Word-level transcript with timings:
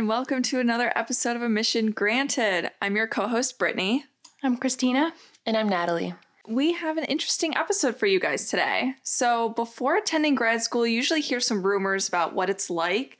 and 0.00 0.08
welcome 0.08 0.40
to 0.40 0.58
another 0.58 0.90
episode 0.96 1.36
of 1.36 1.42
Admission 1.42 1.90
Granted. 1.90 2.70
I'm 2.80 2.96
your 2.96 3.06
co 3.06 3.28
host, 3.28 3.58
Brittany. 3.58 4.06
I'm 4.42 4.56
Christina. 4.56 5.12
And 5.44 5.58
I'm 5.58 5.68
Natalie. 5.68 6.14
We 6.48 6.72
have 6.72 6.96
an 6.96 7.04
interesting 7.04 7.54
episode 7.54 7.96
for 7.96 8.06
you 8.06 8.18
guys 8.18 8.48
today. 8.48 8.94
So, 9.02 9.50
before 9.50 9.98
attending 9.98 10.34
grad 10.34 10.62
school, 10.62 10.86
you 10.86 10.96
usually 10.96 11.20
hear 11.20 11.38
some 11.38 11.62
rumors 11.62 12.08
about 12.08 12.34
what 12.34 12.48
it's 12.48 12.70
like. 12.70 13.18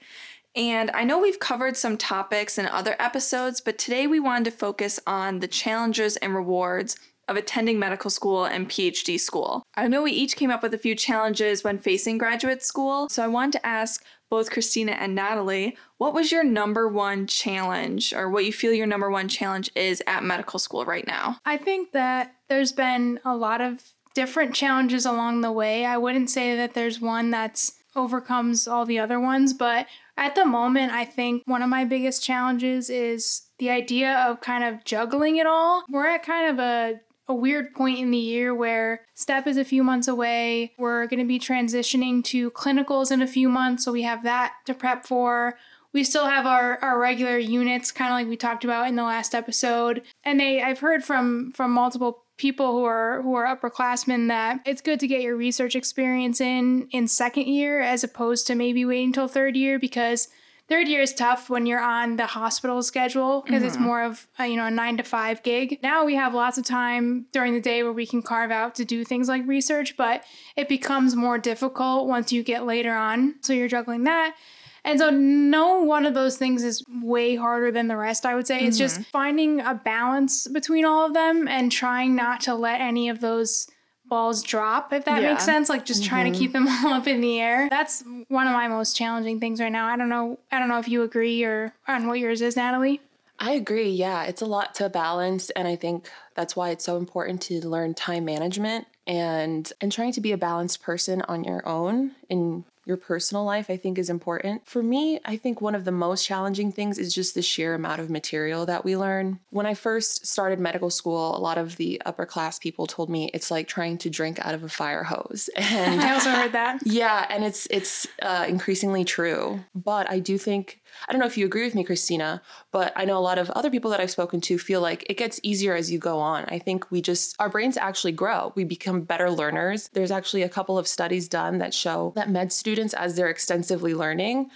And 0.57 0.91
I 0.93 1.05
know 1.05 1.19
we've 1.19 1.39
covered 1.39 1.77
some 1.77 1.99
topics 1.99 2.57
in 2.57 2.65
other 2.65 2.97
episodes, 2.99 3.61
but 3.61 3.77
today 3.77 4.07
we 4.07 4.19
wanted 4.19 4.47
to 4.47 4.57
focus 4.57 4.99
on 5.07 5.41
the 5.41 5.49
challenges 5.49 6.17
and 6.17 6.35
rewards 6.35 6.97
of 7.29 7.37
attending 7.37 7.79
medical 7.79 8.09
school 8.11 8.47
and 8.47 8.71
PhD 8.71 9.21
school. 9.21 9.63
I 9.75 9.87
know 9.87 10.03
we 10.03 10.13
each 10.13 10.35
came 10.35 10.51
up 10.51 10.63
with 10.63 10.73
a 10.73 10.79
few 10.79 10.95
challenges 10.95 11.63
when 11.63 11.79
facing 11.79 12.17
graduate 12.17 12.63
school, 12.63 13.11
so 13.11 13.23
I 13.23 13.29
wanted 13.29 13.53
to 13.53 13.67
ask 13.67 14.03
both 14.31 14.51
Christina 14.51 14.93
and 14.93 15.15
Natalie, 15.15 15.77
what 15.99 16.15
was 16.15 16.33
your 16.33 16.45
number 16.45 16.89
one 16.89 17.27
challenge 17.27 18.15
or 18.15 18.31
what 18.31 18.45
you 18.45 18.53
feel 18.53 18.73
your 18.73 18.87
number 18.87 19.11
one 19.11 19.29
challenge 19.29 19.71
is 19.75 20.03
at 20.07 20.23
medical 20.23 20.59
school 20.59 20.85
right 20.85 21.07
now? 21.07 21.39
I 21.45 21.57
think 21.57 21.93
that 21.93 22.35
there's 22.49 22.73
been 22.73 23.21
a 23.25 23.37
lot 23.37 23.61
of 23.61 23.83
different 24.15 24.55
challenges 24.55 25.05
along 25.05 25.41
the 25.41 25.53
way. 25.53 25.85
I 25.85 25.99
wouldn't 25.99 26.31
say 26.31 26.57
that 26.57 26.75
there's 26.75 27.01
one 27.01 27.31
that's 27.31 27.73
overcomes 27.97 28.69
all 28.69 28.87
the 28.87 29.01
other 29.01 29.19
ones, 29.19 29.53
but 29.53 29.87
at 30.17 30.35
the 30.35 30.45
moment, 30.45 30.93
I 30.93 31.05
think 31.05 31.43
one 31.47 31.63
of 31.63 31.69
my 31.69 31.85
biggest 31.85 32.23
challenges 32.23 32.89
is 32.89 33.43
the 33.59 33.71
idea 33.71 34.13
of 34.29 34.41
kind 34.41 34.63
of 34.63 34.85
juggling 34.85 35.37
it 35.37 35.47
all. 35.47 35.83
We're 35.91 36.07
at 36.07 36.23
kind 36.23 36.51
of 36.51 36.59
a 36.59 37.01
a 37.31 37.35
weird 37.35 37.73
point 37.73 38.01
in 38.01 38.11
the 38.11 38.19
year 38.19 38.53
where 38.53 39.03
STEP 39.15 39.47
is 39.47 39.57
a 39.57 39.65
few 39.65 39.85
months 39.85 40.09
away. 40.09 40.73
We're 40.77 41.07
going 41.07 41.21
to 41.21 41.27
be 41.27 41.39
transitioning 41.39 42.25
to 42.25 42.51
clinicals 42.51 43.13
in 43.13 43.23
a 43.23 43.27
few 43.27 43.49
months, 43.49 43.85
so 43.85 43.93
we 43.93 44.03
have 44.03 44.25
that 44.25 44.55
to 44.67 44.75
prep 44.75 45.07
for. 45.07 45.57
We 45.93 46.03
still 46.03 46.27
have 46.27 46.45
our, 46.45 46.79
our 46.79 46.99
regular 46.99 47.39
units, 47.39 47.93
kind 47.93 48.11
of 48.11 48.15
like 48.15 48.27
we 48.27 48.37
talked 48.37 48.65
about 48.65 48.89
in 48.89 48.97
the 48.97 49.05
last 49.05 49.35
episode. 49.35 50.03
And 50.25 50.41
they 50.41 50.61
I've 50.61 50.81
heard 50.81 51.05
from 51.05 51.53
from 51.53 51.71
multiple 51.71 52.25
people 52.37 52.73
who 52.73 52.85
are 52.85 53.23
who 53.23 53.35
are 53.35 53.45
upperclassmen 53.45 54.27
that 54.29 54.61
it's 54.67 54.81
good 54.81 54.99
to 55.01 55.07
get 55.07 55.23
your 55.23 55.37
research 55.37 55.77
experience 55.77 56.41
in 56.41 56.89
in 56.91 57.07
second 57.07 57.47
year 57.47 57.81
as 57.81 58.03
opposed 58.03 58.47
to 58.49 58.55
maybe 58.57 58.85
waiting 58.85 59.13
till 59.13 59.29
third 59.29 59.57
year 59.57 59.79
because 59.79 60.29
Third 60.71 60.87
year 60.87 61.03
is 61.03 61.13
tough 61.13 61.51
when 61.51 61.67
you're 61.67 61.81
on 61.81 62.15
the 62.15 62.27
hospital 62.27 62.81
schedule 62.85 63.43
because 63.45 63.59
mm-hmm. 63.59 63.67
it's 63.67 63.77
more 63.77 64.05
of 64.05 64.29
a, 64.39 64.47
you 64.47 64.55
know 64.55 64.67
a 64.67 64.71
nine 64.71 64.97
to 64.99 65.03
five 65.03 65.43
gig. 65.43 65.81
Now 65.83 66.05
we 66.05 66.15
have 66.15 66.33
lots 66.33 66.59
of 66.59 66.65
time 66.65 67.27
during 67.33 67.55
the 67.55 67.61
day 67.61 67.83
where 67.83 67.93
we 67.93 68.07
can 68.07 68.23
carve 68.23 68.53
out 68.53 68.77
to 68.77 68.85
do 68.85 69.05
things 69.05 69.27
like 69.27 69.45
research, 69.49 69.97
but 69.97 70.23
it 70.55 70.69
becomes 70.69 71.17
more 71.17 71.39
difficult 71.39 72.07
once 72.07 72.33
you 72.33 72.45
get 72.45 72.67
later 72.67 72.95
on. 72.95 73.35
So 73.41 73.53
you're 73.53 73.67
juggling 73.67 74.05
that. 74.05 74.37
And 74.85 75.01
so 75.01 75.11
no 75.11 75.81
one 75.81 76.07
of 76.07 76.15
those 76.15 76.37
things 76.37 76.63
is 76.63 76.85
way 77.03 77.35
harder 77.35 77.73
than 77.73 77.89
the 77.89 77.97
rest, 77.97 78.25
I 78.25 78.37
would 78.37 78.47
say. 78.47 78.59
Mm-hmm. 78.59 78.69
It's 78.69 78.79
just 78.79 79.01
mm-hmm. 79.01 79.11
finding 79.11 79.61
a 79.61 79.75
balance 79.75 80.47
between 80.47 80.85
all 80.85 81.05
of 81.05 81.15
them 81.15 81.49
and 81.49 81.73
trying 81.73 82.15
not 82.15 82.43
to 82.43 82.55
let 82.55 82.81
any 82.81 83.09
of 83.09 83.21
those 83.21 83.67
balls 84.11 84.43
drop, 84.43 84.93
if 84.93 85.07
that 85.07 85.23
yeah. 85.23 85.31
makes 85.31 85.45
sense. 85.45 85.71
Like 85.71 85.87
just 85.87 86.03
mm-hmm. 86.03 86.11
trying 86.11 86.31
to 86.31 86.39
keep 86.39 86.53
them 86.53 86.69
all 86.85 86.93
up 86.93 87.07
in 87.07 87.23
the 87.23 87.41
air. 87.41 87.69
That's 87.71 88.05
one 88.29 88.47
of 88.47 88.53
my 88.53 88.69
most 88.69 88.95
challenging 88.95 89.41
things 89.41 89.61
right 89.61 89.73
now. 89.73 89.87
I 89.87 89.97
don't 89.97 90.11
know. 90.11 90.39
I 90.53 90.59
don't 90.59 90.69
know 90.69 90.79
if 90.79 90.89
you 90.89 91.03
agree 91.03 91.43
or 91.45 91.73
on 91.89 92.07
what 92.07 92.19
yours 92.19 92.43
is, 92.43 92.57
Natalie. 92.57 93.01
I 93.39 93.53
agree. 93.53 93.89
Yeah, 93.89 94.25
it's 94.25 94.43
a 94.43 94.47
lot 94.47 94.75
to 94.75 94.91
balance, 94.91 95.49
and 95.51 95.67
I 95.67 95.75
think 95.75 96.11
that's 96.35 96.55
why 96.55 96.71
it's 96.71 96.85
so 96.85 96.99
important 96.99 97.41
to 97.43 97.67
learn 97.67 97.95
time 97.95 98.27
management 98.27 98.87
and 99.07 99.73
and 99.81 99.91
trying 99.91 100.13
to 100.13 100.21
be 100.21 100.33
a 100.33 100.37
balanced 100.37 100.83
person 100.83 101.23
on 101.23 101.45
your 101.45 101.67
own 101.67 102.13
in 102.29 102.65
your 102.91 102.97
personal 102.97 103.45
life, 103.45 103.71
I 103.71 103.77
think 103.77 103.99
is 103.99 104.11
important. 104.11 104.67
For 104.67 104.83
me, 104.83 105.21
I 105.25 105.37
think 105.37 105.61
one 105.61 105.77
of 105.77 105.85
the 105.85 105.93
most 105.93 106.27
challenging 106.27 106.73
things 106.73 106.99
is 106.99 107.15
just 107.15 107.37
the 107.37 107.41
sheer 107.41 107.73
amount 107.73 108.01
of 108.01 108.11
material 108.11 108.67
that 108.67 108.85
we 108.85 108.97
learn. 108.97 109.39
When 109.51 109.65
I 109.65 109.75
first 109.75 110.27
started 110.27 110.59
medical 110.59 110.91
school, 110.91 111.37
a 111.37 111.39
lot 111.39 111.57
of 111.57 111.77
the 111.77 112.03
upper 112.05 112.27
class 112.27 112.59
people 112.59 112.89
told 112.89 113.09
me 113.09 113.31
it's 113.33 113.49
like 113.49 113.69
trying 113.69 113.97
to 113.99 114.11
drink 114.11 114.45
out 114.45 114.55
of 114.55 114.65
a 114.65 114.69
fire 114.69 115.05
hose. 115.05 115.49
And 115.71 116.01
I 116.09 116.15
also 116.15 116.31
heard 116.31 116.53
that. 116.53 116.81
Yeah, 116.85 117.27
and 117.31 117.45
it's 117.45 117.69
it's 117.71 118.09
uh, 118.23 118.45
increasingly 118.49 119.05
true. 119.05 119.61
But 119.73 120.11
I 120.11 120.19
do 120.19 120.37
think 120.37 120.80
I 121.09 121.13
don't 121.13 121.21
know 121.21 121.27
if 121.27 121.39
you 121.39 121.47
agree 121.47 121.65
with 121.65 121.75
me, 121.75 121.85
Christina, 121.85 122.43
but 122.73 122.93
I 122.97 123.05
know 123.05 123.19
a 123.19 123.21
lot 123.21 123.39
of 123.39 123.51
other 123.51 123.71
people 123.71 123.91
that 123.91 124.01
I've 124.01 124.11
spoken 124.11 124.41
to 124.43 124.59
feel 124.59 124.81
like 124.81 125.05
it 125.09 125.17
gets 125.17 125.41
easier 125.43 125.75
as 125.75 125.91
you 125.91 125.99
go 125.99 126.19
on. 126.19 126.45
I 126.49 126.59
think 126.59 126.91
we 126.91 127.01
just, 127.03 127.37
our 127.39 127.49
brains 127.49 127.77
actually 127.77 128.13
grow. 128.13 128.53
We 128.55 128.65
become 128.65 129.03
better 129.03 129.31
learners. 129.31 129.89
There's 129.93 130.11
actually 130.11 130.43
a 130.43 130.49
couple 130.49 130.79
of 130.79 130.89
studies 130.89 131.29
done 131.29 131.59
that 131.59 131.75
show 131.75 132.13
that 132.17 132.31
med 132.31 132.53
students, 132.53 132.95
as 132.95 133.17
they're 133.17 133.29
extensively 133.29 133.95
learning, 133.95 134.51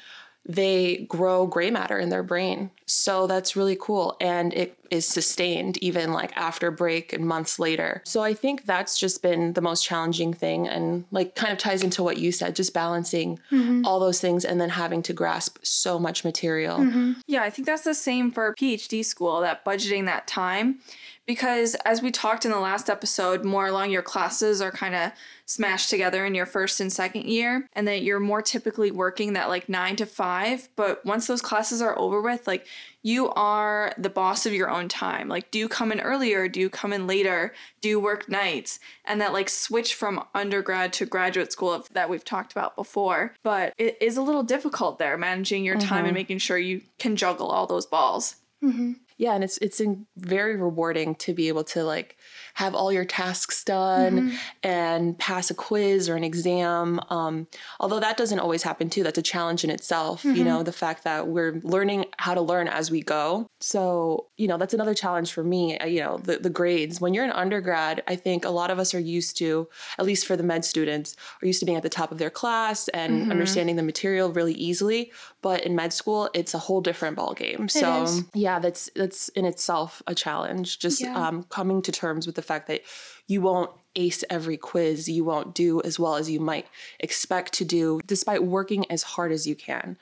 they 0.47 1.07
grow 1.09 1.47
gray 1.47 1.71
matter 1.71 1.99
in 1.99 2.11
their 2.11 2.23
brain. 2.23 2.71
So 2.87 3.27
that's 3.27 3.57
really 3.57 3.77
cool. 3.81 4.17
And 4.21 4.53
it 4.53 4.79
is 4.91 5.07
sustained 5.07 5.79
even 5.79 6.13
like 6.13 6.37
after 6.37 6.71
break 6.71 7.13
and 7.13 7.27
months 7.27 7.59
later. 7.59 8.03
So 8.05 8.23
I 8.23 8.35
think 8.35 8.67
that's 8.67 8.99
just 8.99 9.23
been 9.23 9.55
the 9.55 9.63
most 9.63 9.85
challenging 9.85 10.35
thing 10.35 10.69
and 10.69 11.05
like 11.11 11.35
kind 11.35 11.53
of 11.53 11.59
ties 11.59 11.83
into 11.83 12.03
what 12.03 12.19
you 12.19 12.31
said, 12.31 12.55
just 12.55 12.75
balancing 12.75 13.39
mm-hmm. 13.51 13.87
all 13.87 13.99
those 13.99 14.21
things 14.21 14.45
and 14.45 14.61
then 14.61 14.69
having 14.69 15.03
to 15.03 15.13
grasp 15.15 15.59
so 15.63 15.99
much 15.99 16.25
material. 16.25 16.79
Mm-hmm. 16.79 17.13
Yeah, 17.27 17.43
I 17.43 17.51
think 17.51 17.67
that's 17.67 17.85
the 17.85 17.95
same 17.95 18.31
for 18.31 18.55
PhD 18.55 19.05
school, 19.05 19.41
that 19.41 19.65
budgeting 19.65 20.05
that 20.07 20.27
time 20.27 20.81
because 21.27 21.75
as 21.85 22.03
we 22.03 22.11
talked 22.11 22.45
in 22.45 22.51
the 22.51 22.59
last 22.59 22.91
episode, 22.91 23.45
more 23.45 23.67
along 23.67 23.91
your 23.91 24.03
classes 24.03 24.61
are 24.61 24.71
kind 24.71 24.95
of 24.95 25.13
smashed 25.47 25.91
together 25.91 26.25
in 26.25 26.35
your 26.35 26.47
first 26.47 26.81
and 26.81 26.93
second 26.93 27.25
year, 27.27 27.69
and 27.75 27.87
that 27.89 28.03
you're 28.03 28.21
more 28.21 28.43
typically 28.43 28.91
working 28.91 29.33
that 29.35 29.49
like 29.49 29.69
nine 29.69 29.97
to 29.97 30.07
five. 30.07 30.69
But 30.77 31.05
once 31.05 31.27
those 31.27 31.43
classes 31.43 31.81
are 31.83 31.99
over 31.99 32.21
with, 32.21 32.47
like 32.47 32.67
you 33.03 33.29
are 33.31 33.93
the 33.99 34.09
boss 34.09 34.47
of 34.47 34.55
your 34.55 34.71
own 34.71 34.89
time. 34.89 35.29
Like, 35.29 35.51
do 35.51 35.59
you 35.59 35.69
come 35.69 35.93
in 35.93 36.01
earlier? 36.01 36.49
Do 36.49 36.59
you 36.59 36.71
come 36.71 36.93
in 36.93 37.07
later? 37.07 37.53
Do 37.83 37.89
you 37.91 38.01
work 38.01 38.29
nights? 38.31 38.81
And 39.05 39.21
that 39.21 39.35
like 39.35 39.51
switch 39.51 39.95
from 39.95 40.25
undergrad 40.35 40.95
to 40.95 41.07
graduate 41.07 41.53
school 41.53 41.85
that 41.93 42.09
we've 42.09 42.25
talked 42.25 42.53
about 42.53 42.77
before. 42.77 43.35
But 43.43 43.75
it 43.77 43.99
is 44.01 44.17
a 44.17 44.23
little 44.23 44.43
difficult 44.43 44.99
there 44.99 45.19
managing 45.19 45.65
your 45.65 45.79
time 45.79 45.99
mm-hmm. 45.99 46.07
and 46.07 46.15
making 46.15 46.39
sure 46.39 46.57
you 46.57 46.81
can 46.99 47.17
juggle 47.17 47.49
all 47.49 47.67
those 47.67 47.87
balls. 47.87 48.37
Mm-hmm. 48.63 48.93
Yeah, 49.17 49.35
and 49.35 49.45
it's 49.45 49.59
it's 49.59 49.81
very 50.17 50.57
rewarding 50.57 51.15
to 51.17 51.35
be 51.35 51.49
able 51.49 51.65
to 51.65 51.85
like 51.85 52.17
have 52.55 52.75
all 52.75 52.93
your 52.93 53.05
tasks 53.05 53.65
done 53.65 54.31
mm-hmm. 54.31 54.37
and 54.63 55.19
pass 55.19 55.51
a 55.51 55.55
quiz 55.55 56.09
or 56.09 56.17
an 56.17 56.25
exam. 56.25 57.01
Um, 57.11 57.47
although 57.81 58.01
that 58.01 58.17
doesn't 58.17 58.39
always 58.39 58.63
happen 58.63 58.89
too. 58.89 59.03
That's 59.03 59.19
a 59.19 59.23
challenge 59.23 59.65
in 59.65 59.71
itself. 59.71 60.23
Mm-hmm. 60.23 60.37
You 60.37 60.45
know, 60.45 60.63
the 60.63 60.73
fact 60.73 61.05
that 61.05 61.29
we're 61.29 61.61
learning 61.63 62.07
how 62.19 62.35
to 62.35 62.41
learn 62.41 62.69
as 62.69 62.91
we 62.91 63.03
go. 63.03 63.47
So, 63.61 64.27
you 64.37 64.47
know, 64.47 64.57
that's 64.57 64.75
another 64.75 64.95
challenge 64.95 65.33
for 65.33 65.43
me. 65.43 65.79
Uh, 65.79 65.87
you 65.87 66.01
know, 66.01 66.19
the, 66.19 66.39
the 66.39 66.51
grades. 66.51 67.01
When 67.01 67.13
you're 67.13 67.25
an 67.25 67.33
undergrad, 67.33 68.03
I 68.07 68.17
think 68.17 68.45
a 68.45 68.51
lot 68.51 68.71
of 68.71 68.79
us 68.79 68.95
are 68.95 69.01
used 69.01 69.37
to, 69.39 69.69
at 69.99 70.05
least 70.05 70.27
for 70.27 70.37
the 70.37 70.43
med 70.43 70.65
students, 70.65 71.17
are 71.43 71.47
used 71.47 71.61
to 71.61 71.67
being 71.67 71.77
at 71.77 71.83
the 71.83 71.89
top 71.89 72.13
of 72.13 72.19
their 72.19 72.31
class 72.31 72.89
and 72.89 73.23
mm-hmm. 73.23 73.31
understanding 73.31 73.77
the 73.77 73.83
material 73.83 74.33
really 74.33 74.55
easily. 74.55 75.13
But 75.43 75.65
in 75.65 75.75
med 75.75 75.93
school, 75.93 76.31
it's 76.35 76.55
a 76.55 76.59
whole 76.59 76.81
different 76.81 77.17
ball 77.17 77.35
game. 77.35 77.69
So, 77.69 78.07
yeah, 78.33 78.61
that's 78.61 78.91
that's 78.95 79.29
in 79.31 79.45
itself 79.45 80.03
a 80.07 80.15
challenge. 80.15 80.79
Just 80.79 81.01
yeah. 81.01 81.17
um, 81.17 81.43
coming 81.45 81.83
to 81.83 81.93
terms 81.93 82.27
with 82.27 82.37
the 82.37 82.44
fact 82.45 82.69
that 82.69 82.83
you 83.27 83.41
won't 83.41 83.71
ace 83.97 84.25
every 84.29 84.57
quiz, 84.57 85.09
you 85.09 85.25
won't 85.25 85.55
do 85.55 85.81
as 85.83 85.99
well 85.99 86.17
as 86.17 86.29
you 86.31 86.41
might 86.41 86.67
expect 87.01 87.53
to 87.55 87.65
do, 87.65 88.01
despite 88.07 88.45
working 88.45 88.91
as 88.91 89.03
hard 89.03 89.33
as 89.33 89.47
you 89.47 89.55
can. 89.55 89.97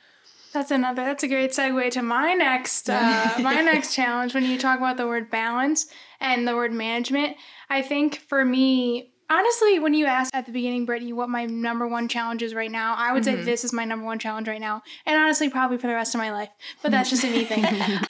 That's 0.53 0.70
another. 0.70 1.03
That's 1.03 1.22
a 1.22 1.28
great 1.28 1.53
segue 1.53 1.91
to 1.92 2.03
my 2.03 2.34
next 2.34 2.91
uh, 2.91 3.34
my 3.41 3.62
next 3.62 3.94
challenge. 3.94 4.34
When 4.34 4.44
you 4.44 4.59
talk 4.59 4.78
about 4.78 4.98
the 4.98 5.06
word 5.06 5.30
balance 5.30 5.86
and 6.21 6.47
the 6.47 6.54
word 6.54 6.72
management, 6.72 7.36
I 7.71 7.80
think 7.80 8.16
for 8.16 8.44
me, 8.44 9.11
honestly, 9.38 9.78
when 9.78 9.94
you 9.94 10.06
asked 10.06 10.34
at 10.34 10.46
the 10.46 10.52
beginning, 10.52 10.84
Brittany, 10.84 11.12
what 11.12 11.28
my 11.28 11.46
number 11.46 11.86
one 11.86 12.08
challenge 12.08 12.42
is 12.42 12.54
right 12.54 12.70
now, 12.70 12.94
I 12.96 13.12
would 13.12 13.22
mm-hmm. 13.22 13.40
say 13.40 13.44
this 13.44 13.64
is 13.64 13.72
my 13.72 13.84
number 13.84 14.04
one 14.04 14.18
challenge 14.18 14.48
right 14.48 14.60
now. 14.60 14.82
And 15.06 15.18
honestly, 15.18 15.48
probably 15.48 15.78
for 15.78 15.86
the 15.86 15.94
rest 15.94 16.14
of 16.14 16.18
my 16.18 16.30
life. 16.30 16.50
But 16.82 16.90
that's 16.90 17.10
just 17.10 17.24
a 17.24 17.30
me 17.30 17.46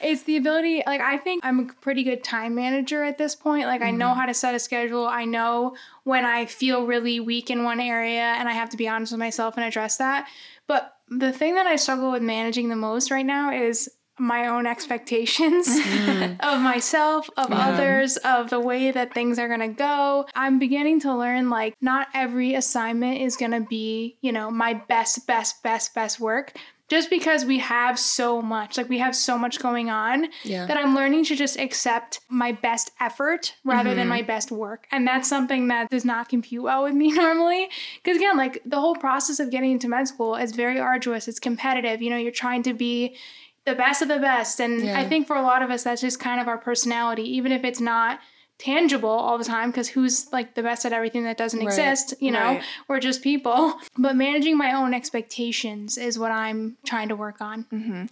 it's 0.00 0.24
the 0.24 0.36
ability, 0.36 0.82
like, 0.86 1.00
I 1.00 1.18
think 1.18 1.44
I'm 1.44 1.60
a 1.60 1.72
pretty 1.80 2.02
good 2.02 2.24
time 2.24 2.54
manager 2.54 3.04
at 3.04 3.18
this 3.18 3.34
point. 3.34 3.66
Like, 3.66 3.80
mm-hmm. 3.80 3.88
I 3.88 3.90
know 3.92 4.08
mm-hmm. 4.08 4.20
how 4.20 4.26
to 4.26 4.34
set 4.34 4.54
a 4.54 4.58
schedule. 4.58 5.06
I 5.06 5.24
know 5.24 5.76
when 6.04 6.24
I 6.24 6.46
feel 6.46 6.86
really 6.86 7.20
weak 7.20 7.50
in 7.50 7.64
one 7.64 7.80
area 7.80 8.20
and 8.20 8.48
I 8.48 8.52
have 8.52 8.70
to 8.70 8.76
be 8.76 8.88
honest 8.88 9.12
with 9.12 9.20
myself 9.20 9.56
and 9.56 9.64
address 9.64 9.98
that. 9.98 10.28
But 10.66 10.92
the 11.08 11.32
thing 11.32 11.54
that 11.54 11.66
I 11.66 11.76
struggle 11.76 12.10
with 12.12 12.22
managing 12.22 12.68
the 12.68 12.76
most 12.76 13.10
right 13.10 13.26
now 13.26 13.52
is 13.52 13.88
my 14.18 14.46
own 14.46 14.66
expectations 14.66 15.68
mm. 15.68 16.36
of 16.40 16.60
myself, 16.60 17.28
of 17.36 17.48
mm. 17.48 17.56
others, 17.56 18.16
of 18.18 18.50
the 18.50 18.60
way 18.60 18.90
that 18.90 19.14
things 19.14 19.38
are 19.38 19.48
going 19.48 19.60
to 19.60 19.68
go. 19.68 20.26
I'm 20.34 20.58
beginning 20.58 21.00
to 21.00 21.16
learn 21.16 21.50
like 21.50 21.76
not 21.80 22.08
every 22.14 22.54
assignment 22.54 23.20
is 23.20 23.36
going 23.36 23.52
to 23.52 23.60
be, 23.60 24.16
you 24.20 24.32
know, 24.32 24.50
my 24.50 24.74
best, 24.74 25.26
best, 25.26 25.62
best, 25.62 25.94
best 25.94 26.20
work. 26.20 26.54
Just 26.88 27.08
because 27.08 27.46
we 27.46 27.58
have 27.58 27.98
so 27.98 28.42
much, 28.42 28.76
like 28.76 28.90
we 28.90 28.98
have 28.98 29.16
so 29.16 29.38
much 29.38 29.60
going 29.60 29.88
on, 29.88 30.26
yeah. 30.42 30.66
that 30.66 30.76
I'm 30.76 30.94
learning 30.94 31.24
to 31.26 31.36
just 31.36 31.58
accept 31.58 32.20
my 32.28 32.52
best 32.52 32.90
effort 33.00 33.54
rather 33.64 33.90
mm-hmm. 33.90 33.98
than 33.98 34.08
my 34.08 34.20
best 34.20 34.50
work. 34.50 34.86
And 34.92 35.08
that's 35.08 35.26
something 35.26 35.68
that 35.68 35.88
does 35.88 36.04
not 36.04 36.28
compute 36.28 36.64
well 36.64 36.82
with 36.82 36.92
me 36.92 37.10
normally. 37.12 37.70
Because 38.02 38.18
again, 38.18 38.36
like 38.36 38.60
the 38.66 38.78
whole 38.78 38.94
process 38.94 39.40
of 39.40 39.50
getting 39.50 39.72
into 39.72 39.88
med 39.88 40.06
school 40.06 40.34
is 40.34 40.52
very 40.52 40.78
arduous, 40.78 41.28
it's 41.28 41.40
competitive. 41.40 42.02
You 42.02 42.10
know, 42.10 42.18
you're 42.18 42.30
trying 42.30 42.62
to 42.64 42.74
be 42.74 43.16
the 43.64 43.74
best 43.74 44.02
of 44.02 44.08
the 44.08 44.18
best. 44.18 44.60
And 44.60 44.82
Yeah. 44.82 44.98
I 44.98 45.08
think 45.08 45.26
for 45.26 45.36
a 45.36 45.42
lot 45.42 45.62
of 45.62 45.70
us, 45.70 45.84
that's 45.84 46.00
just 46.00 46.18
kind 46.20 46.40
of 46.40 46.48
our 46.48 46.58
personality, 46.58 47.22
even 47.36 47.52
if 47.52 47.64
it's 47.64 47.80
not 47.80 48.20
tangible 48.58 49.08
all 49.10 49.38
the 49.38 49.44
time 49.44 49.70
because 49.70 49.88
who's 49.88 50.30
like 50.32 50.54
the 50.54 50.62
best 50.62 50.84
at 50.84 50.92
everything 50.92 51.24
that 51.24 51.36
doesn't 51.36 51.58
Right. 51.60 51.66
exist 51.66 52.14
you 52.20 52.30
know 52.30 52.38
Right. 52.44 52.62
we're 52.86 53.00
just 53.00 53.20
people 53.20 53.72
but 53.98 54.14
managing 54.14 54.56
my 54.56 54.72
own 54.72 54.94
expectations 54.94 55.98
is 55.98 56.16
what 56.16 56.30
i'm 56.30 56.76
trying 56.86 57.08
to 57.08 57.16
work 57.16 57.40
on 57.40 57.64
Mm-hmm. 57.72 58.04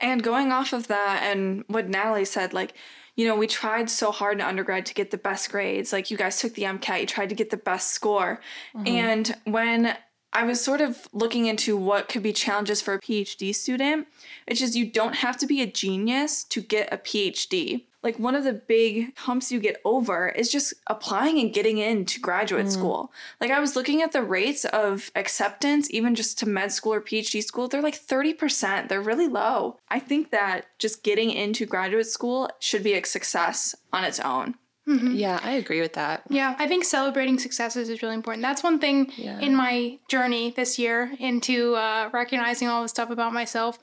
And 0.00 0.22
going 0.22 0.52
off 0.52 0.72
of 0.72 0.86
that 0.88 1.22
and 1.24 1.64
what 1.68 1.88
Natalie 1.88 2.26
said, 2.26 2.52
like, 2.52 2.74
you 3.16 3.26
know, 3.26 3.34
we 3.34 3.46
tried 3.46 3.88
so 3.88 4.12
hard 4.12 4.34
in 4.34 4.42
undergrad 4.42 4.84
to 4.86 4.94
get 4.94 5.10
the 5.10 5.16
best 5.16 5.50
grades. 5.50 5.90
Like, 5.92 6.10
you 6.10 6.18
guys 6.18 6.38
took 6.38 6.52
the 6.54 6.64
MCAT, 6.64 7.00
you 7.00 7.06
tried 7.06 7.30
to 7.30 7.34
get 7.34 7.48
the 7.48 7.56
best 7.56 7.92
score. 7.92 8.40
And 8.84 9.34
when 9.44 9.96
I 10.36 10.42
was 10.42 10.62
sort 10.62 10.82
of 10.82 11.08
looking 11.14 11.46
into 11.46 11.78
what 11.78 12.10
could 12.10 12.22
be 12.22 12.34
challenges 12.34 12.82
for 12.82 12.92
a 12.92 13.00
PhD 13.00 13.54
student, 13.54 14.06
it's 14.46 14.60
just 14.60 14.74
you 14.74 14.84
don't 14.84 15.14
have 15.14 15.38
to 15.38 15.46
be 15.46 15.62
a 15.62 15.66
genius 15.66 16.44
to 16.44 16.60
get 16.60 16.92
a 16.92 16.98
PhD. 16.98 17.84
Like, 18.02 18.18
one 18.18 18.34
of 18.34 18.44
the 18.44 18.52
big 18.52 19.16
humps 19.16 19.50
you 19.50 19.58
get 19.58 19.80
over 19.82 20.28
is 20.28 20.52
just 20.52 20.74
applying 20.88 21.40
and 21.40 21.54
getting 21.54 21.78
into 21.78 22.20
graduate 22.20 22.66
mm. 22.66 22.70
school. 22.70 23.12
Like, 23.40 23.50
I 23.50 23.60
was 23.60 23.76
looking 23.76 24.02
at 24.02 24.12
the 24.12 24.22
rates 24.22 24.66
of 24.66 25.10
acceptance, 25.16 25.90
even 25.90 26.14
just 26.14 26.38
to 26.40 26.46
med 26.46 26.70
school 26.70 26.92
or 26.92 27.00
PhD 27.00 27.42
school, 27.42 27.66
they're 27.66 27.80
like 27.80 27.98
30%. 27.98 28.88
They're 28.88 29.00
really 29.00 29.28
low. 29.28 29.78
I 29.88 29.98
think 29.98 30.32
that 30.32 30.66
just 30.78 31.02
getting 31.02 31.30
into 31.30 31.64
graduate 31.64 32.08
school 32.08 32.50
should 32.60 32.82
be 32.82 32.92
a 32.92 33.02
success 33.06 33.74
on 33.90 34.04
its 34.04 34.20
own. 34.20 34.56
Yeah, 34.86 35.40
I 35.42 35.52
agree 35.52 35.80
with 35.80 35.94
that. 35.94 36.22
Yeah, 36.28 36.54
I 36.58 36.68
think 36.68 36.84
celebrating 36.84 37.38
successes 37.38 37.88
is 37.88 38.02
really 38.02 38.14
important. 38.14 38.42
That's 38.42 38.62
one 38.62 38.78
thing 38.78 39.10
Yeah. 39.16 39.40
in 39.40 39.54
my 39.54 39.98
journey 40.08 40.52
this 40.54 40.78
year 40.78 41.12
into 41.18 41.74
uh, 41.74 42.08
recognizing 42.12 42.68
all 42.68 42.82
the 42.82 42.88
stuff 42.88 43.10
about 43.10 43.32
myself. 43.32 43.78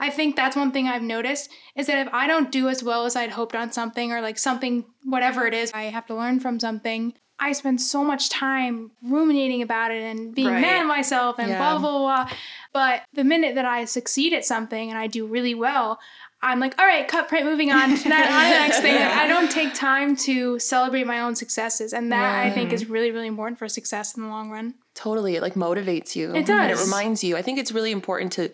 I 0.00 0.10
think 0.10 0.36
that's 0.36 0.56
one 0.56 0.70
thing 0.72 0.86
I've 0.88 1.02
noticed 1.02 1.50
is 1.76 1.86
that 1.86 2.06
if 2.06 2.12
I 2.12 2.26
don't 2.26 2.50
do 2.52 2.68
as 2.68 2.82
well 2.82 3.04
as 3.04 3.16
I'd 3.16 3.30
hoped 3.30 3.54
on 3.54 3.72
something 3.72 4.12
or 4.12 4.20
like 4.20 4.38
something, 4.38 4.84
whatever 5.04 5.46
it 5.46 5.54
is, 5.54 5.72
I 5.74 5.84
have 5.84 6.06
to 6.06 6.14
learn 6.14 6.40
from 6.40 6.58
something. 6.60 7.14
I 7.40 7.52
spend 7.52 7.80
so 7.80 8.02
much 8.02 8.30
time 8.30 8.90
ruminating 9.02 9.62
about 9.62 9.92
it 9.92 10.02
and 10.02 10.34
being 10.34 10.48
Right. 10.48 10.60
mad 10.60 10.80
at 10.80 10.86
myself 10.86 11.38
and 11.38 11.48
Yeah. 11.50 11.58
blah, 11.58 11.78
blah, 11.78 11.98
blah. 11.98 12.28
But 12.72 13.02
the 13.12 13.22
minute 13.24 13.54
that 13.54 13.64
I 13.64 13.84
succeed 13.84 14.32
at 14.32 14.44
something 14.44 14.90
and 14.90 14.98
I 14.98 15.06
do 15.06 15.24
really 15.26 15.54
well, 15.54 16.00
I'm 16.40 16.60
like, 16.60 16.78
all 16.78 16.86
right, 16.86 17.06
cut, 17.08 17.28
print, 17.28 17.46
moving 17.46 17.72
on 17.72 17.96
to 17.96 18.08
that, 18.08 18.30
on 18.30 18.44
the 18.44 18.58
next 18.66 18.80
thing. 18.80 18.94
Like, 18.94 19.12
I 19.12 19.26
don't 19.26 19.50
take 19.50 19.74
time 19.74 20.14
to 20.18 20.58
celebrate 20.60 21.04
my 21.04 21.20
own 21.20 21.34
successes. 21.34 21.92
And 21.92 22.12
that 22.12 22.46
I 22.46 22.50
think 22.50 22.72
is 22.72 22.88
really, 22.88 23.10
really 23.10 23.26
important 23.26 23.58
for 23.58 23.68
success 23.68 24.16
in 24.16 24.22
the 24.22 24.28
long 24.28 24.50
run. 24.50 24.74
Totally, 24.94 25.36
it 25.36 25.42
like 25.42 25.54
motivates 25.54 26.14
you. 26.14 26.34
It 26.34 26.48
And 26.48 26.70
it 26.70 26.78
reminds 26.78 27.24
you. 27.24 27.36
I 27.36 27.42
think 27.42 27.58
it's 27.58 27.72
really 27.72 27.90
important 27.92 28.32
to 28.32 28.50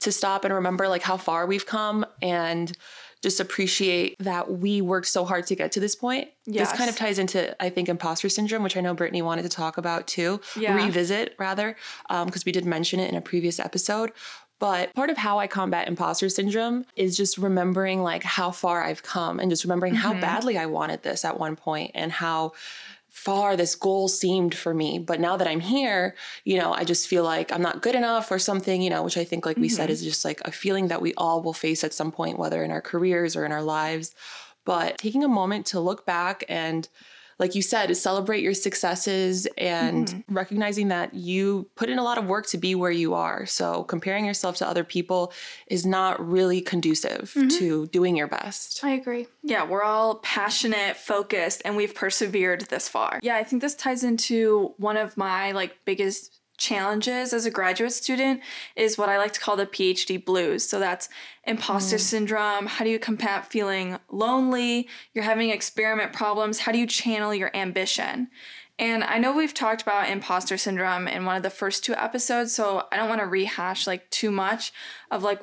to 0.00 0.12
stop 0.12 0.44
and 0.44 0.54
remember 0.54 0.88
like 0.88 1.02
how 1.02 1.16
far 1.16 1.46
we've 1.46 1.66
come 1.66 2.06
and 2.22 2.72
just 3.20 3.40
appreciate 3.40 4.16
that 4.20 4.48
we 4.48 4.80
worked 4.80 5.08
so 5.08 5.24
hard 5.24 5.44
to 5.44 5.56
get 5.56 5.72
to 5.72 5.80
this 5.80 5.96
point. 5.96 6.28
This 6.46 6.72
kind 6.72 6.88
of 6.88 6.96
ties 6.96 7.18
into 7.18 7.60
I 7.62 7.68
think 7.68 7.88
imposter 7.88 8.28
syndrome, 8.28 8.62
which 8.62 8.76
I 8.76 8.80
know 8.80 8.94
Brittany 8.94 9.22
wanted 9.22 9.42
to 9.42 9.48
talk 9.48 9.76
about 9.76 10.06
too. 10.06 10.40
Yeah. 10.56 10.74
Revisit 10.76 11.34
rather, 11.38 11.76
um, 12.10 12.26
because 12.26 12.44
we 12.44 12.52
did 12.52 12.64
mention 12.64 13.00
it 13.00 13.10
in 13.10 13.16
a 13.16 13.20
previous 13.20 13.58
episode. 13.58 14.12
But 14.58 14.92
part 14.94 15.10
of 15.10 15.16
how 15.16 15.38
I 15.38 15.46
combat 15.46 15.86
imposter 15.86 16.28
syndrome 16.28 16.84
is 16.96 17.16
just 17.16 17.38
remembering 17.38 18.02
like 18.02 18.24
how 18.24 18.50
far 18.50 18.82
I've 18.82 19.02
come 19.02 19.38
and 19.38 19.50
just 19.50 19.64
remembering 19.64 19.94
how 19.94 20.10
mm-hmm. 20.10 20.20
badly 20.20 20.58
I 20.58 20.66
wanted 20.66 21.02
this 21.02 21.24
at 21.24 21.38
one 21.38 21.54
point 21.54 21.92
and 21.94 22.10
how 22.10 22.52
far 23.08 23.56
this 23.56 23.74
goal 23.74 24.08
seemed 24.08 24.54
for 24.54 24.74
me. 24.74 24.98
But 24.98 25.20
now 25.20 25.36
that 25.36 25.48
I'm 25.48 25.60
here, 25.60 26.14
you 26.44 26.58
know, 26.58 26.72
I 26.72 26.84
just 26.84 27.08
feel 27.08 27.24
like 27.24 27.52
I'm 27.52 27.62
not 27.62 27.82
good 27.82 27.94
enough 27.94 28.30
or 28.30 28.38
something, 28.38 28.82
you 28.82 28.90
know, 28.90 29.02
which 29.02 29.16
I 29.16 29.24
think, 29.24 29.46
like 29.46 29.56
we 29.56 29.68
said, 29.68 29.84
mm-hmm. 29.84 29.92
is 29.92 30.04
just 30.04 30.24
like 30.24 30.40
a 30.44 30.52
feeling 30.52 30.88
that 30.88 31.02
we 31.02 31.14
all 31.14 31.42
will 31.42 31.52
face 31.52 31.82
at 31.84 31.94
some 31.94 32.12
point, 32.12 32.38
whether 32.38 32.62
in 32.62 32.70
our 32.70 32.80
careers 32.80 33.34
or 33.36 33.44
in 33.44 33.52
our 33.52 33.62
lives. 33.62 34.14
But 34.64 34.98
taking 34.98 35.24
a 35.24 35.28
moment 35.28 35.66
to 35.66 35.80
look 35.80 36.04
back 36.04 36.44
and 36.48 36.88
like 37.38 37.54
you 37.54 37.62
said, 37.62 37.96
celebrate 37.96 38.42
your 38.42 38.54
successes 38.54 39.46
and 39.56 40.08
mm-hmm. 40.08 40.34
recognizing 40.34 40.88
that 40.88 41.14
you 41.14 41.68
put 41.76 41.88
in 41.88 41.98
a 41.98 42.02
lot 42.02 42.18
of 42.18 42.26
work 42.26 42.46
to 42.48 42.58
be 42.58 42.74
where 42.74 42.90
you 42.90 43.14
are. 43.14 43.46
So 43.46 43.84
comparing 43.84 44.24
yourself 44.24 44.56
to 44.56 44.68
other 44.68 44.84
people 44.84 45.32
is 45.68 45.86
not 45.86 46.26
really 46.26 46.60
conducive 46.60 47.32
mm-hmm. 47.34 47.48
to 47.58 47.86
doing 47.86 48.16
your 48.16 48.26
best. 48.26 48.84
I 48.84 48.90
agree. 48.90 49.26
Yeah, 49.42 49.64
we're 49.64 49.84
all 49.84 50.16
passionate, 50.16 50.96
focused, 50.96 51.62
and 51.64 51.76
we've 51.76 51.94
persevered 51.94 52.62
this 52.62 52.88
far. 52.88 53.20
Yeah, 53.22 53.36
I 53.36 53.44
think 53.44 53.62
this 53.62 53.74
ties 53.74 54.02
into 54.02 54.74
one 54.78 54.96
of 54.96 55.16
my 55.16 55.52
like 55.52 55.78
biggest 55.84 56.37
challenges 56.58 57.32
as 57.32 57.46
a 57.46 57.50
graduate 57.50 57.92
student 57.92 58.42
is 58.76 58.98
what 58.98 59.08
I 59.08 59.16
like 59.16 59.32
to 59.32 59.40
call 59.40 59.56
the 59.56 59.66
PhD 59.66 60.22
blues. 60.22 60.68
So 60.68 60.78
that's 60.78 61.08
imposter 61.44 61.96
mm. 61.96 62.00
syndrome. 62.00 62.66
How 62.66 62.84
do 62.84 62.90
you 62.90 62.98
combat 62.98 63.50
feeling 63.50 63.98
lonely? 64.10 64.88
You're 65.14 65.24
having 65.24 65.50
experiment 65.50 66.12
problems. 66.12 66.58
How 66.58 66.72
do 66.72 66.78
you 66.78 66.86
channel 66.86 67.34
your 67.34 67.54
ambition? 67.56 68.28
And 68.78 69.02
I 69.02 69.18
know 69.18 69.32
we've 69.32 69.54
talked 69.54 69.82
about 69.82 70.08
imposter 70.08 70.56
syndrome 70.56 71.08
in 71.08 71.24
one 71.24 71.36
of 71.36 71.42
the 71.42 71.50
first 71.50 71.84
two 71.84 71.94
episodes, 71.94 72.54
so 72.54 72.86
I 72.92 72.96
don't 72.96 73.08
want 73.08 73.20
to 73.20 73.26
rehash 73.26 73.86
like 73.86 74.08
too 74.10 74.30
much 74.30 74.72
of 75.10 75.24
like 75.24 75.40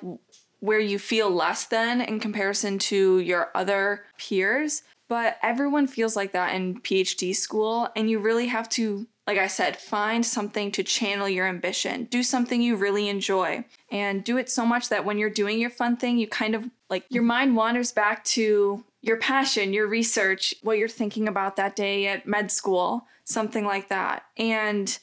where 0.60 0.80
you 0.80 0.98
feel 0.98 1.30
less 1.30 1.66
than 1.66 2.00
in 2.00 2.20
comparison 2.20 2.80
to 2.80 3.20
your 3.20 3.52
other 3.54 4.06
peers. 4.18 4.84
But 5.08 5.38
everyone 5.44 5.86
feels 5.86 6.16
like 6.16 6.32
that 6.32 6.56
in 6.56 6.82
PhD 6.82 7.36
school, 7.36 7.90
and 7.96 8.10
you 8.10 8.20
really 8.20 8.48
have 8.48 8.70
to, 8.70 9.06
like 9.27 9.38
I 9.38 9.48
said, 9.48 9.77
find 9.77 10.25
something 10.25 10.72
to 10.74 10.83
channel 10.83 11.27
your 11.27 11.48
ambition. 11.48 12.06
Do 12.06 12.22
something 12.22 12.62
you 12.62 12.75
really 12.75 13.10
enjoy, 13.10 13.66
and 13.92 14.24
do 14.24 14.38
it 14.38 14.50
so 14.50 14.66
much 14.66 14.89
that 14.89 15.06
when 15.06 15.18
you're 15.18 15.30
doing 15.30 15.60
your 15.60 15.69
fun 15.69 15.98
thing, 15.98 16.18
you 16.18 16.27
kind 16.27 16.56
of 16.56 16.69
like 16.89 17.06
your 17.10 17.24
mind 17.24 17.56
wanders 17.56 17.92
back 17.92 18.24
to 18.25 18.83
your 19.01 19.18
passion, 19.18 19.74
your 19.74 19.88
research, 19.88 20.54
what 20.62 20.77
you're 20.77 20.88
thinking 20.88 21.27
about 21.27 21.56
that 21.56 21.75
day 21.75 22.07
at 22.07 22.27
med 22.27 22.51
school, 22.51 23.06
something 23.24 23.66
like 23.66 23.89
that. 23.89 24.24
And 24.38 24.98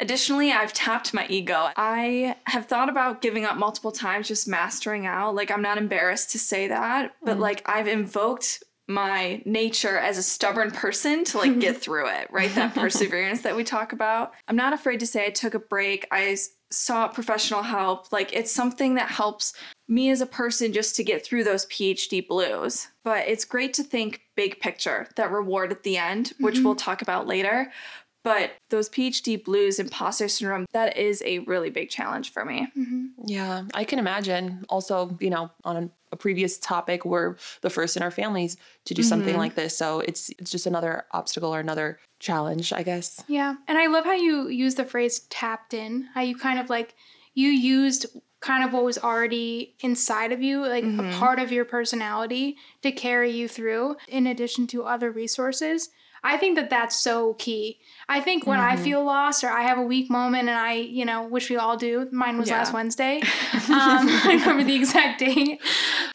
Additionally, 0.00 0.52
I've 0.52 0.72
tapped 0.72 1.12
my 1.12 1.26
ego. 1.28 1.70
I 1.76 2.36
have 2.44 2.66
thought 2.66 2.88
about 2.88 3.20
giving 3.20 3.44
up 3.44 3.56
multiple 3.56 3.90
times, 3.90 4.28
just 4.28 4.46
mastering 4.46 5.06
out. 5.06 5.34
Like, 5.34 5.50
I'm 5.50 5.62
not 5.62 5.76
embarrassed 5.76 6.30
to 6.30 6.38
say 6.38 6.68
that, 6.68 7.16
but 7.22 7.38
mm. 7.38 7.40
like, 7.40 7.68
I've 7.68 7.88
invoked 7.88 8.62
my 8.88 9.42
nature 9.44 9.98
as 9.98 10.16
a 10.16 10.22
stubborn 10.22 10.70
person 10.70 11.22
to 11.22 11.38
like 11.38 11.60
get 11.60 11.76
through 11.80 12.08
it, 12.08 12.28
right? 12.30 12.52
That 12.54 12.74
perseverance 12.74 13.42
that 13.42 13.54
we 13.54 13.62
talk 13.62 13.92
about. 13.92 14.32
I'm 14.48 14.56
not 14.56 14.72
afraid 14.72 15.00
to 15.00 15.06
say 15.06 15.26
I 15.26 15.30
took 15.30 15.54
a 15.54 15.58
break. 15.58 16.06
I 16.10 16.36
sought 16.70 17.14
professional 17.14 17.62
help. 17.62 18.12
Like, 18.12 18.32
it's 18.32 18.52
something 18.52 18.94
that 18.94 19.10
helps 19.10 19.52
me 19.88 20.10
as 20.10 20.20
a 20.20 20.26
person 20.26 20.72
just 20.72 20.96
to 20.96 21.04
get 21.04 21.24
through 21.24 21.44
those 21.44 21.66
PhD 21.66 22.26
blues. 22.26 22.88
But 23.04 23.28
it's 23.28 23.44
great 23.44 23.74
to 23.74 23.82
think 23.82 24.22
big 24.36 24.60
picture, 24.60 25.08
that 25.16 25.30
reward 25.30 25.70
at 25.70 25.82
the 25.82 25.96
end, 25.96 26.32
which 26.40 26.60
we'll 26.60 26.74
mm-hmm. 26.74 26.78
talk 26.78 27.02
about 27.02 27.26
later. 27.26 27.70
But 28.24 28.52
those 28.70 28.90
PhD 28.90 29.42
blues, 29.42 29.78
imposter 29.78 30.28
syndrome, 30.28 30.66
that 30.72 30.96
is 30.96 31.22
a 31.24 31.38
really 31.40 31.70
big 31.70 31.88
challenge 31.88 32.32
for 32.32 32.44
me. 32.44 32.68
Mm-hmm. 32.76 33.06
Yeah, 33.24 33.64
I 33.72 33.84
can 33.84 33.98
imagine. 33.98 34.64
Also, 34.68 35.16
you 35.20 35.30
know, 35.30 35.50
on 35.64 35.90
a 36.12 36.16
previous 36.16 36.58
topic, 36.58 37.04
we're 37.04 37.36
the 37.60 37.70
first 37.70 37.96
in 37.96 38.02
our 38.02 38.10
families 38.10 38.56
to 38.84 38.94
do 38.94 39.02
something 39.02 39.30
mm-hmm. 39.30 39.38
like 39.38 39.54
this, 39.54 39.76
so 39.76 40.00
it's 40.00 40.30
it's 40.38 40.50
just 40.50 40.66
another 40.66 41.04
obstacle 41.12 41.54
or 41.54 41.60
another 41.60 41.98
challenge, 42.18 42.72
I 42.72 42.82
guess. 42.82 43.22
Yeah. 43.28 43.54
And 43.66 43.78
I 43.78 43.86
love 43.86 44.04
how 44.04 44.12
you 44.12 44.48
use 44.48 44.74
the 44.74 44.84
phrase 44.84 45.20
tapped 45.30 45.74
in, 45.74 46.08
how 46.14 46.22
you 46.22 46.36
kind 46.36 46.58
of 46.58 46.68
like, 46.68 46.94
you 47.34 47.48
used 47.48 48.06
kind 48.40 48.64
of 48.64 48.72
what 48.72 48.84
was 48.84 48.98
already 48.98 49.74
inside 49.80 50.32
of 50.32 50.42
you, 50.42 50.66
like 50.66 50.84
a 50.84 50.86
mm-hmm. 50.86 51.18
part 51.18 51.38
of 51.38 51.50
your 51.52 51.64
personality 51.64 52.56
to 52.82 52.92
carry 52.92 53.30
you 53.30 53.48
through, 53.48 53.96
in 54.08 54.26
addition 54.26 54.66
to 54.68 54.84
other 54.84 55.10
resources. 55.10 55.90
I 56.24 56.36
think 56.36 56.56
that 56.56 56.70
that's 56.70 56.96
so 56.96 57.34
key. 57.34 57.78
I 58.08 58.20
think 58.20 58.46
when 58.46 58.58
I 58.60 58.76
feel 58.76 59.04
lost 59.04 59.44
or 59.44 59.50
I 59.50 59.62
have 59.62 59.78
a 59.78 59.82
weak 59.82 60.10
moment 60.10 60.48
and 60.48 60.58
I, 60.58 60.72
you 60.74 61.04
know, 61.04 61.26
which 61.26 61.48
we 61.50 61.56
all 61.56 61.76
do, 61.76 62.08
mine 62.12 62.38
was 62.38 62.48
Yeah. 62.48 62.58
last 62.58 62.72
Wednesday. 62.72 63.20
Um, 63.68 64.08
I 64.24 64.36
remember 64.40 64.64
the 64.64 64.74
exact 64.74 65.20
date. 65.20 65.60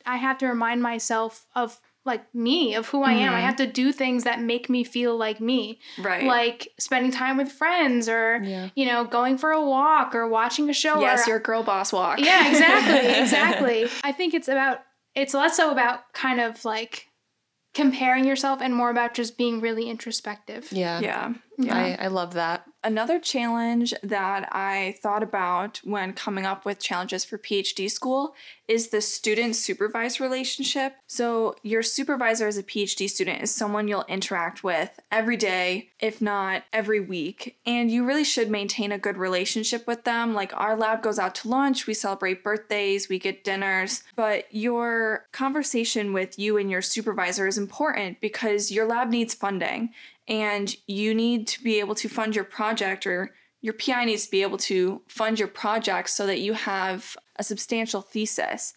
I 0.05 0.17
have 0.17 0.37
to 0.39 0.47
remind 0.47 0.81
myself 0.81 1.45
of 1.55 1.79
like 2.05 2.33
me, 2.35 2.75
of 2.75 2.87
who 2.89 3.01
I 3.03 3.13
am. 3.13 3.33
I 3.33 3.39
have 3.41 3.55
to 3.57 3.65
do 3.67 3.93
things 3.93 4.23
that 4.25 4.41
make 4.41 4.69
me 4.69 4.83
feel 4.83 5.15
like 5.15 5.39
me 5.39 5.79
Right. 5.97 6.25
like 6.25 6.67
spending 6.77 7.11
time 7.11 7.37
with 7.37 7.49
friends 7.51 8.09
or 8.09 8.41
Yeah. 8.43 8.69
you 8.75 8.85
know 8.85 9.05
going 9.05 9.37
for 9.37 9.51
a 9.51 9.61
walk 9.65 10.13
or 10.15 10.27
watching 10.27 10.69
a 10.69 10.73
show 10.73 10.99
yes, 10.99 11.27
or, 11.27 11.31
your 11.31 11.39
girl 11.39 11.63
boss 11.63 11.93
walk. 11.93 12.19
yeah 12.19 12.49
exactly 12.49 13.09
exactly 13.21 13.87
i 14.03 14.11
think 14.11 14.33
it's 14.33 14.49
about 14.49 14.79
it's 15.15 15.33
less 15.33 15.55
so 15.55 15.71
about 15.71 16.11
kind 16.11 16.41
of 16.41 16.65
like 16.65 17.07
comparing 17.73 18.25
yourself 18.25 18.61
and 18.61 18.75
more 18.75 18.89
about 18.89 19.13
just 19.13 19.37
being 19.37 19.59
really 19.59 19.89
introspective 19.89 20.71
Yeah. 20.71 20.99
Yeah. 20.99 21.33
Yeah. 21.57 21.77
I, 21.99 22.05
I 22.05 22.07
love 22.07 22.33
that. 22.33 22.65
Another 22.85 23.19
challenge 23.19 23.93
that 24.03 24.49
I 24.51 24.97
thought 25.01 25.23
about 25.23 25.79
when 25.85 26.13
coming 26.13 26.45
up 26.45 26.65
with 26.65 26.79
challenges 26.79 27.23
for 27.23 27.37
PhD 27.37 27.89
school 27.89 28.35
is 28.67 28.89
the 28.89 29.01
student 29.01 29.55
supervised 29.55 30.19
relationship. 30.19 30.95
So, 31.07 31.55
your 31.63 31.81
supervisor 31.81 32.47
as 32.47 32.57
a 32.57 32.63
PhD 32.63 33.09
student 33.09 33.41
is 33.41 33.53
someone 33.53 33.87
you'll 33.87 34.05
interact 34.09 34.63
with 34.63 34.99
every 35.11 35.37
day, 35.37 35.91
if 35.99 36.21
not 36.21 36.63
every 36.73 36.99
week. 36.99 37.57
And 37.65 37.89
you 37.89 38.05
really 38.05 38.23
should 38.23 38.49
maintain 38.49 38.91
a 38.91 38.97
good 38.97 39.17
relationship 39.17 39.85
with 39.87 40.03
them. 40.03 40.33
Like, 40.33 40.53
our 40.55 40.75
lab 40.75 41.03
goes 41.03 41.19
out 41.19 41.35
to 41.35 41.49
lunch, 41.49 41.87
we 41.87 41.93
celebrate 41.93 42.43
birthdays, 42.43 43.07
we 43.07 43.19
get 43.19 43.43
dinners. 43.43 44.03
But 44.15 44.45
your 44.53 45.25
conversation 45.31 46.11
with 46.11 46.37
you 46.39 46.57
and 46.57 46.69
your 46.71 46.81
supervisor 46.81 47.47
is 47.47 47.57
important 47.57 48.19
because 48.19 48.71
your 48.71 48.85
lab 48.85 49.09
needs 49.09 49.33
funding 49.33 49.91
and 50.27 50.75
you 50.87 51.13
need 51.13 51.47
to 51.47 51.63
be 51.63 51.79
able 51.79 51.95
to 51.95 52.09
fund 52.09 52.35
your 52.35 52.45
project 52.45 53.05
or 53.05 53.31
your 53.61 53.73
PI 53.73 54.05
needs 54.05 54.25
to 54.25 54.31
be 54.31 54.41
able 54.41 54.57
to 54.57 55.01
fund 55.07 55.39
your 55.39 55.47
project 55.47 56.09
so 56.09 56.27
that 56.27 56.41
you 56.41 56.53
have 56.53 57.15
a 57.37 57.43
substantial 57.43 58.01
thesis. 58.01 58.73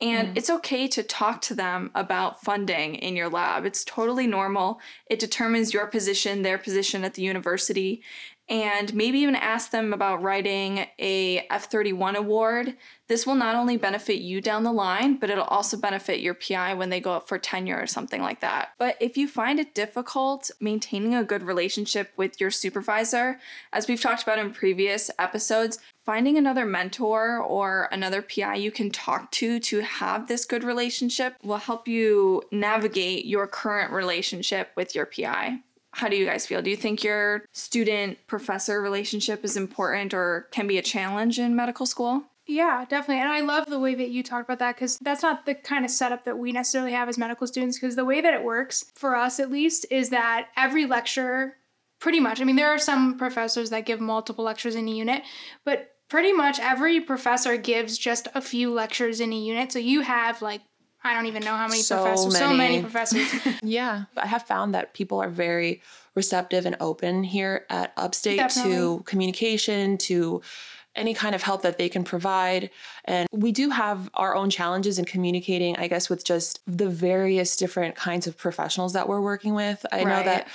And 0.00 0.28
mm. 0.28 0.36
it's 0.36 0.50
okay 0.50 0.88
to 0.88 1.02
talk 1.02 1.40
to 1.42 1.54
them 1.54 1.90
about 1.94 2.42
funding 2.42 2.94
in 2.94 3.16
your 3.16 3.28
lab. 3.28 3.66
It's 3.66 3.84
totally 3.84 4.26
normal. 4.26 4.80
It 5.10 5.18
determines 5.18 5.74
your 5.74 5.86
position, 5.86 6.42
their 6.42 6.58
position 6.58 7.04
at 7.04 7.14
the 7.14 7.22
university, 7.22 8.02
and 8.50 8.92
maybe 8.94 9.20
even 9.20 9.36
ask 9.36 9.70
them 9.70 9.92
about 9.92 10.22
writing 10.22 10.84
a 10.98 11.46
F31 11.52 12.16
award. 12.16 12.76
This 13.06 13.24
will 13.24 13.36
not 13.36 13.54
only 13.54 13.76
benefit 13.76 14.20
you 14.20 14.40
down 14.40 14.64
the 14.64 14.72
line, 14.72 15.18
but 15.18 15.30
it'll 15.30 15.44
also 15.44 15.76
benefit 15.76 16.18
your 16.18 16.34
PI 16.34 16.74
when 16.74 16.90
they 16.90 16.98
go 16.98 17.12
up 17.12 17.28
for 17.28 17.38
tenure 17.38 17.80
or 17.80 17.86
something 17.86 18.20
like 18.20 18.40
that. 18.40 18.70
But 18.76 18.96
if 19.00 19.16
you 19.16 19.28
find 19.28 19.60
it 19.60 19.72
difficult 19.72 20.50
maintaining 20.60 21.14
a 21.14 21.22
good 21.22 21.44
relationship 21.44 22.10
with 22.16 22.40
your 22.40 22.50
supervisor, 22.50 23.38
as 23.72 23.86
we've 23.86 24.02
talked 24.02 24.24
about 24.24 24.40
in 24.40 24.52
previous 24.52 25.12
episodes, 25.16 25.78
finding 26.10 26.36
another 26.36 26.66
mentor 26.66 27.38
or 27.38 27.88
another 27.92 28.20
PI 28.20 28.56
you 28.56 28.72
can 28.72 28.90
talk 28.90 29.30
to 29.30 29.60
to 29.60 29.78
have 29.78 30.26
this 30.26 30.44
good 30.44 30.64
relationship 30.64 31.36
will 31.44 31.56
help 31.56 31.86
you 31.86 32.42
navigate 32.50 33.26
your 33.26 33.46
current 33.46 33.92
relationship 33.92 34.72
with 34.74 34.92
your 34.92 35.06
PI. 35.06 35.60
How 35.92 36.08
do 36.08 36.16
you 36.16 36.26
guys 36.26 36.46
feel? 36.46 36.62
Do 36.62 36.70
you 36.70 36.74
think 36.74 37.04
your 37.04 37.44
student 37.52 38.18
professor 38.26 38.82
relationship 38.82 39.44
is 39.44 39.56
important 39.56 40.12
or 40.12 40.48
can 40.50 40.66
be 40.66 40.78
a 40.78 40.82
challenge 40.82 41.38
in 41.38 41.54
medical 41.54 41.86
school? 41.86 42.24
Yeah, 42.44 42.84
definitely. 42.88 43.22
And 43.22 43.30
I 43.30 43.42
love 43.42 43.66
the 43.66 43.78
way 43.78 43.94
that 43.94 44.08
you 44.08 44.24
talked 44.24 44.48
about 44.48 44.58
that 44.58 44.74
because 44.74 44.98
that's 44.98 45.22
not 45.22 45.46
the 45.46 45.54
kind 45.54 45.84
of 45.84 45.92
setup 45.92 46.24
that 46.24 46.36
we 46.36 46.50
necessarily 46.50 46.90
have 46.90 47.08
as 47.08 47.18
medical 47.18 47.46
students. 47.46 47.78
Because 47.78 47.94
the 47.94 48.04
way 48.04 48.20
that 48.20 48.34
it 48.34 48.42
works, 48.42 48.90
for 48.96 49.14
us 49.14 49.38
at 49.38 49.48
least, 49.48 49.86
is 49.92 50.10
that 50.10 50.48
every 50.56 50.86
lecture, 50.86 51.54
pretty 52.00 52.18
much, 52.18 52.40
I 52.40 52.44
mean, 52.44 52.56
there 52.56 52.74
are 52.74 52.80
some 52.80 53.16
professors 53.16 53.70
that 53.70 53.86
give 53.86 54.00
multiple 54.00 54.44
lectures 54.44 54.74
in 54.74 54.88
a 54.88 54.90
unit, 54.90 55.22
but 55.64 55.92
pretty 56.10 56.32
much 56.32 56.58
every 56.60 57.00
professor 57.00 57.56
gives 57.56 57.96
just 57.96 58.28
a 58.34 58.42
few 58.42 58.70
lectures 58.72 59.20
in 59.20 59.32
a 59.32 59.36
unit. 59.36 59.72
So 59.72 59.78
you 59.78 60.02
have 60.02 60.42
like 60.42 60.60
I 61.02 61.14
don't 61.14 61.26
even 61.26 61.42
know 61.42 61.56
how 61.56 61.66
many 61.66 61.80
so 61.80 62.02
professors. 62.02 62.34
Many. 62.34 62.44
So 62.44 62.54
many 62.54 62.82
professors. 62.82 63.32
yeah. 63.62 64.04
I 64.18 64.26
have 64.26 64.42
found 64.42 64.74
that 64.74 64.92
people 64.92 65.22
are 65.22 65.30
very 65.30 65.80
receptive 66.14 66.66
and 66.66 66.76
open 66.78 67.24
here 67.24 67.64
at 67.70 67.94
Upstate 67.96 68.36
Definitely. 68.36 68.72
to 68.72 69.02
communication, 69.06 69.96
to 69.98 70.42
any 70.94 71.14
kind 71.14 71.34
of 71.34 71.42
help 71.42 71.62
that 71.62 71.78
they 71.78 71.88
can 71.88 72.04
provide. 72.04 72.68
And 73.06 73.26
we 73.32 73.52
do 73.52 73.70
have 73.70 74.10
our 74.12 74.34
own 74.34 74.50
challenges 74.50 74.98
in 74.98 75.06
communicating, 75.06 75.76
I 75.76 75.88
guess, 75.88 76.10
with 76.10 76.24
just 76.24 76.60
the 76.66 76.88
various 76.88 77.56
different 77.56 77.94
kinds 77.94 78.26
of 78.26 78.36
professionals 78.36 78.92
that 78.92 79.08
we're 79.08 79.22
working 79.22 79.54
with. 79.54 79.86
I 79.92 79.98
right. 79.98 80.06
know 80.06 80.22
that 80.24 80.48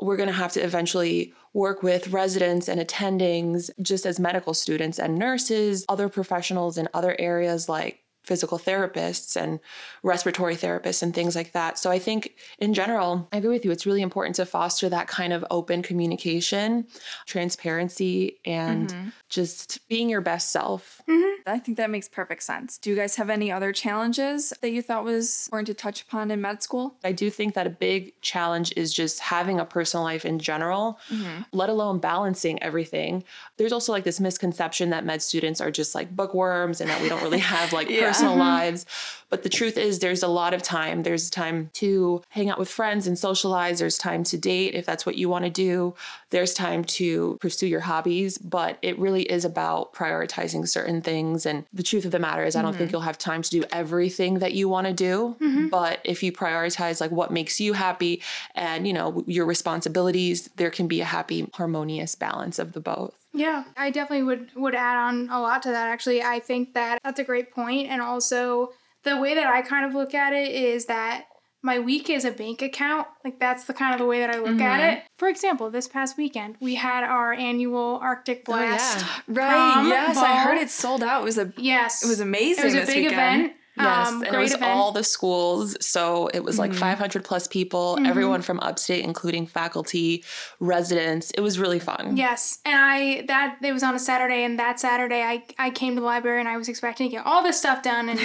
we're 0.00 0.16
going 0.16 0.28
to 0.28 0.34
have 0.34 0.52
to 0.52 0.60
eventually 0.60 1.32
work 1.56 1.82
with 1.82 2.08
residents 2.08 2.68
and 2.68 2.78
attendings 2.78 3.70
just 3.80 4.04
as 4.04 4.20
medical 4.20 4.52
students 4.52 4.98
and 4.98 5.18
nurses, 5.18 5.86
other 5.88 6.08
professionals 6.10 6.76
in 6.76 6.86
other 6.92 7.16
areas 7.18 7.66
like 7.66 8.00
physical 8.26 8.58
therapists 8.58 9.40
and 9.40 9.60
respiratory 10.02 10.56
therapists 10.56 11.02
and 11.02 11.14
things 11.14 11.36
like 11.36 11.52
that. 11.52 11.78
So 11.78 11.90
I 11.90 12.00
think 12.00 12.34
in 12.58 12.74
general, 12.74 13.28
I 13.32 13.36
agree 13.36 13.50
with 13.50 13.64
you. 13.64 13.70
It's 13.70 13.86
really 13.86 14.02
important 14.02 14.34
to 14.36 14.46
foster 14.46 14.88
that 14.88 15.06
kind 15.06 15.32
of 15.32 15.44
open 15.50 15.82
communication, 15.82 16.86
transparency, 17.26 18.38
and 18.44 18.88
mm-hmm. 18.88 19.08
just 19.28 19.86
being 19.88 20.08
your 20.08 20.20
best 20.20 20.50
self. 20.50 21.00
Mm-hmm. 21.08 21.48
I 21.48 21.60
think 21.60 21.76
that 21.76 21.88
makes 21.88 22.08
perfect 22.08 22.42
sense. 22.42 22.78
Do 22.78 22.90
you 22.90 22.96
guys 22.96 23.14
have 23.14 23.30
any 23.30 23.52
other 23.52 23.72
challenges 23.72 24.52
that 24.60 24.70
you 24.70 24.82
thought 24.82 25.04
was 25.04 25.46
important 25.46 25.68
to 25.68 25.74
touch 25.74 26.02
upon 26.02 26.32
in 26.32 26.40
med 26.40 26.64
school? 26.64 26.96
I 27.04 27.12
do 27.12 27.30
think 27.30 27.54
that 27.54 27.66
a 27.66 27.70
big 27.70 28.20
challenge 28.22 28.72
is 28.76 28.92
just 28.92 29.20
having 29.20 29.60
a 29.60 29.64
personal 29.64 30.02
life 30.02 30.24
in 30.24 30.40
general, 30.40 30.98
mm-hmm. 31.08 31.42
let 31.52 31.68
alone 31.68 32.00
balancing 32.00 32.60
everything. 32.60 33.22
There's 33.56 33.72
also 33.72 33.92
like 33.92 34.02
this 34.02 34.18
misconception 34.18 34.90
that 34.90 35.04
med 35.04 35.22
students 35.22 35.60
are 35.60 35.70
just 35.70 35.94
like 35.94 36.14
bookworms 36.14 36.80
and 36.80 36.90
that 36.90 37.00
we 37.00 37.08
don't 37.08 37.22
really 37.22 37.38
have 37.54 37.72
like 37.72 37.88
yeah. 37.88 38.00
Personal 38.16 38.32
mm-hmm. 38.32 38.40
lives. 38.40 38.86
But 39.28 39.42
the 39.42 39.48
truth 39.48 39.76
is, 39.76 39.98
there's 39.98 40.22
a 40.22 40.28
lot 40.28 40.54
of 40.54 40.62
time. 40.62 41.02
There's 41.02 41.30
time 41.30 41.70
to 41.74 42.22
hang 42.28 42.48
out 42.48 42.60
with 42.60 42.68
friends 42.68 43.08
and 43.08 43.18
socialize. 43.18 43.80
There's 43.80 43.98
time 43.98 44.22
to 44.24 44.38
date 44.38 44.74
if 44.74 44.86
that's 44.86 45.04
what 45.04 45.16
you 45.16 45.28
want 45.28 45.44
to 45.44 45.50
do. 45.50 45.94
There's 46.30 46.54
time 46.54 46.84
to 46.84 47.36
pursue 47.40 47.66
your 47.66 47.80
hobbies. 47.80 48.38
But 48.38 48.78
it 48.82 48.96
really 49.00 49.22
is 49.22 49.44
about 49.44 49.92
prioritizing 49.94 50.68
certain 50.68 51.02
things. 51.02 51.44
And 51.44 51.64
the 51.72 51.82
truth 51.82 52.04
of 52.04 52.12
the 52.12 52.20
matter 52.20 52.44
is, 52.44 52.54
I 52.54 52.62
don't 52.62 52.70
mm-hmm. 52.70 52.78
think 52.78 52.92
you'll 52.92 53.00
have 53.00 53.18
time 53.18 53.42
to 53.42 53.50
do 53.50 53.64
everything 53.72 54.38
that 54.38 54.52
you 54.52 54.68
want 54.68 54.86
to 54.86 54.92
do. 54.92 55.34
Mm-hmm. 55.40 55.68
But 55.68 55.98
if 56.04 56.22
you 56.22 56.30
prioritize 56.30 57.00
like 57.00 57.10
what 57.10 57.32
makes 57.32 57.60
you 57.60 57.72
happy 57.72 58.22
and, 58.54 58.86
you 58.86 58.92
know, 58.92 59.24
your 59.26 59.44
responsibilities, 59.44 60.48
there 60.54 60.70
can 60.70 60.86
be 60.86 61.00
a 61.00 61.04
happy, 61.04 61.50
harmonious 61.54 62.14
balance 62.14 62.60
of 62.60 62.74
the 62.74 62.80
both. 62.80 63.14
Yeah, 63.36 63.64
I 63.76 63.90
definitely 63.90 64.24
would 64.24 64.50
would 64.56 64.74
add 64.74 64.96
on 64.96 65.28
a 65.30 65.40
lot 65.40 65.62
to 65.64 65.70
that 65.70 65.88
actually. 65.88 66.22
I 66.22 66.40
think 66.40 66.74
that 66.74 67.00
that's 67.04 67.20
a 67.20 67.24
great 67.24 67.52
point 67.52 67.88
and 67.88 68.00
also 68.00 68.72
the 69.04 69.18
way 69.18 69.34
that 69.34 69.46
I 69.46 69.62
kind 69.62 69.84
of 69.86 69.94
look 69.94 70.14
at 70.14 70.32
it 70.32 70.50
is 70.52 70.86
that 70.86 71.26
my 71.62 71.78
week 71.78 72.08
is 72.08 72.24
a 72.24 72.30
bank 72.30 72.62
account. 72.62 73.06
Like 73.24 73.38
that's 73.38 73.64
the 73.64 73.74
kind 73.74 73.92
of 73.92 74.00
the 74.00 74.06
way 74.06 74.20
that 74.20 74.30
I 74.30 74.38
look 74.38 74.48
mm-hmm. 74.48 74.62
at 74.62 74.98
it. 74.98 75.02
For 75.18 75.28
example, 75.28 75.70
this 75.70 75.86
past 75.86 76.16
weekend 76.16 76.56
we 76.60 76.76
had 76.76 77.04
our 77.04 77.32
annual 77.32 77.98
Arctic 78.02 78.44
Blast. 78.44 79.04
Oh, 79.04 79.22
yeah. 79.28 79.40
Right. 79.40 79.88
Yes, 79.88 80.16
ball. 80.16 80.24
I 80.24 80.38
heard 80.38 80.58
it 80.58 80.70
sold 80.70 81.02
out. 81.02 81.22
It 81.22 81.24
was 81.24 81.38
a 81.38 81.52
yes. 81.58 82.02
It 82.02 82.08
was 82.08 82.20
amazing. 82.20 82.64
It 82.64 82.66
was 82.66 82.74
a 82.74 82.86
big 82.86 83.04
weekend. 83.04 83.12
event. 83.12 83.52
Yes, 83.78 84.08
um, 84.08 84.22
and 84.22 84.34
it 84.34 84.38
was 84.38 84.54
event. 84.54 84.72
all 84.72 84.90
the 84.90 85.04
schools. 85.04 85.76
So 85.84 86.28
it 86.28 86.42
was 86.42 86.58
like 86.58 86.70
mm-hmm. 86.70 86.80
500 86.80 87.24
plus 87.24 87.46
people, 87.46 87.96
mm-hmm. 87.96 88.06
everyone 88.06 88.40
from 88.40 88.58
upstate, 88.60 89.04
including 89.04 89.46
faculty, 89.46 90.24
residents. 90.60 91.30
It 91.32 91.40
was 91.42 91.58
really 91.58 91.78
fun. 91.78 92.16
Yes, 92.16 92.58
and 92.64 92.74
I 92.74 93.24
that 93.28 93.58
it 93.62 93.72
was 93.72 93.82
on 93.82 93.94
a 93.94 93.98
Saturday, 93.98 94.44
and 94.44 94.58
that 94.58 94.80
Saturday 94.80 95.22
I 95.22 95.44
I 95.58 95.70
came 95.70 95.94
to 95.94 96.00
the 96.00 96.06
library 96.06 96.40
and 96.40 96.48
I 96.48 96.56
was 96.56 96.68
expecting 96.68 97.10
to 97.10 97.16
get 97.16 97.26
all 97.26 97.42
this 97.42 97.58
stuff 97.58 97.82
done 97.82 98.08
and 98.08 98.18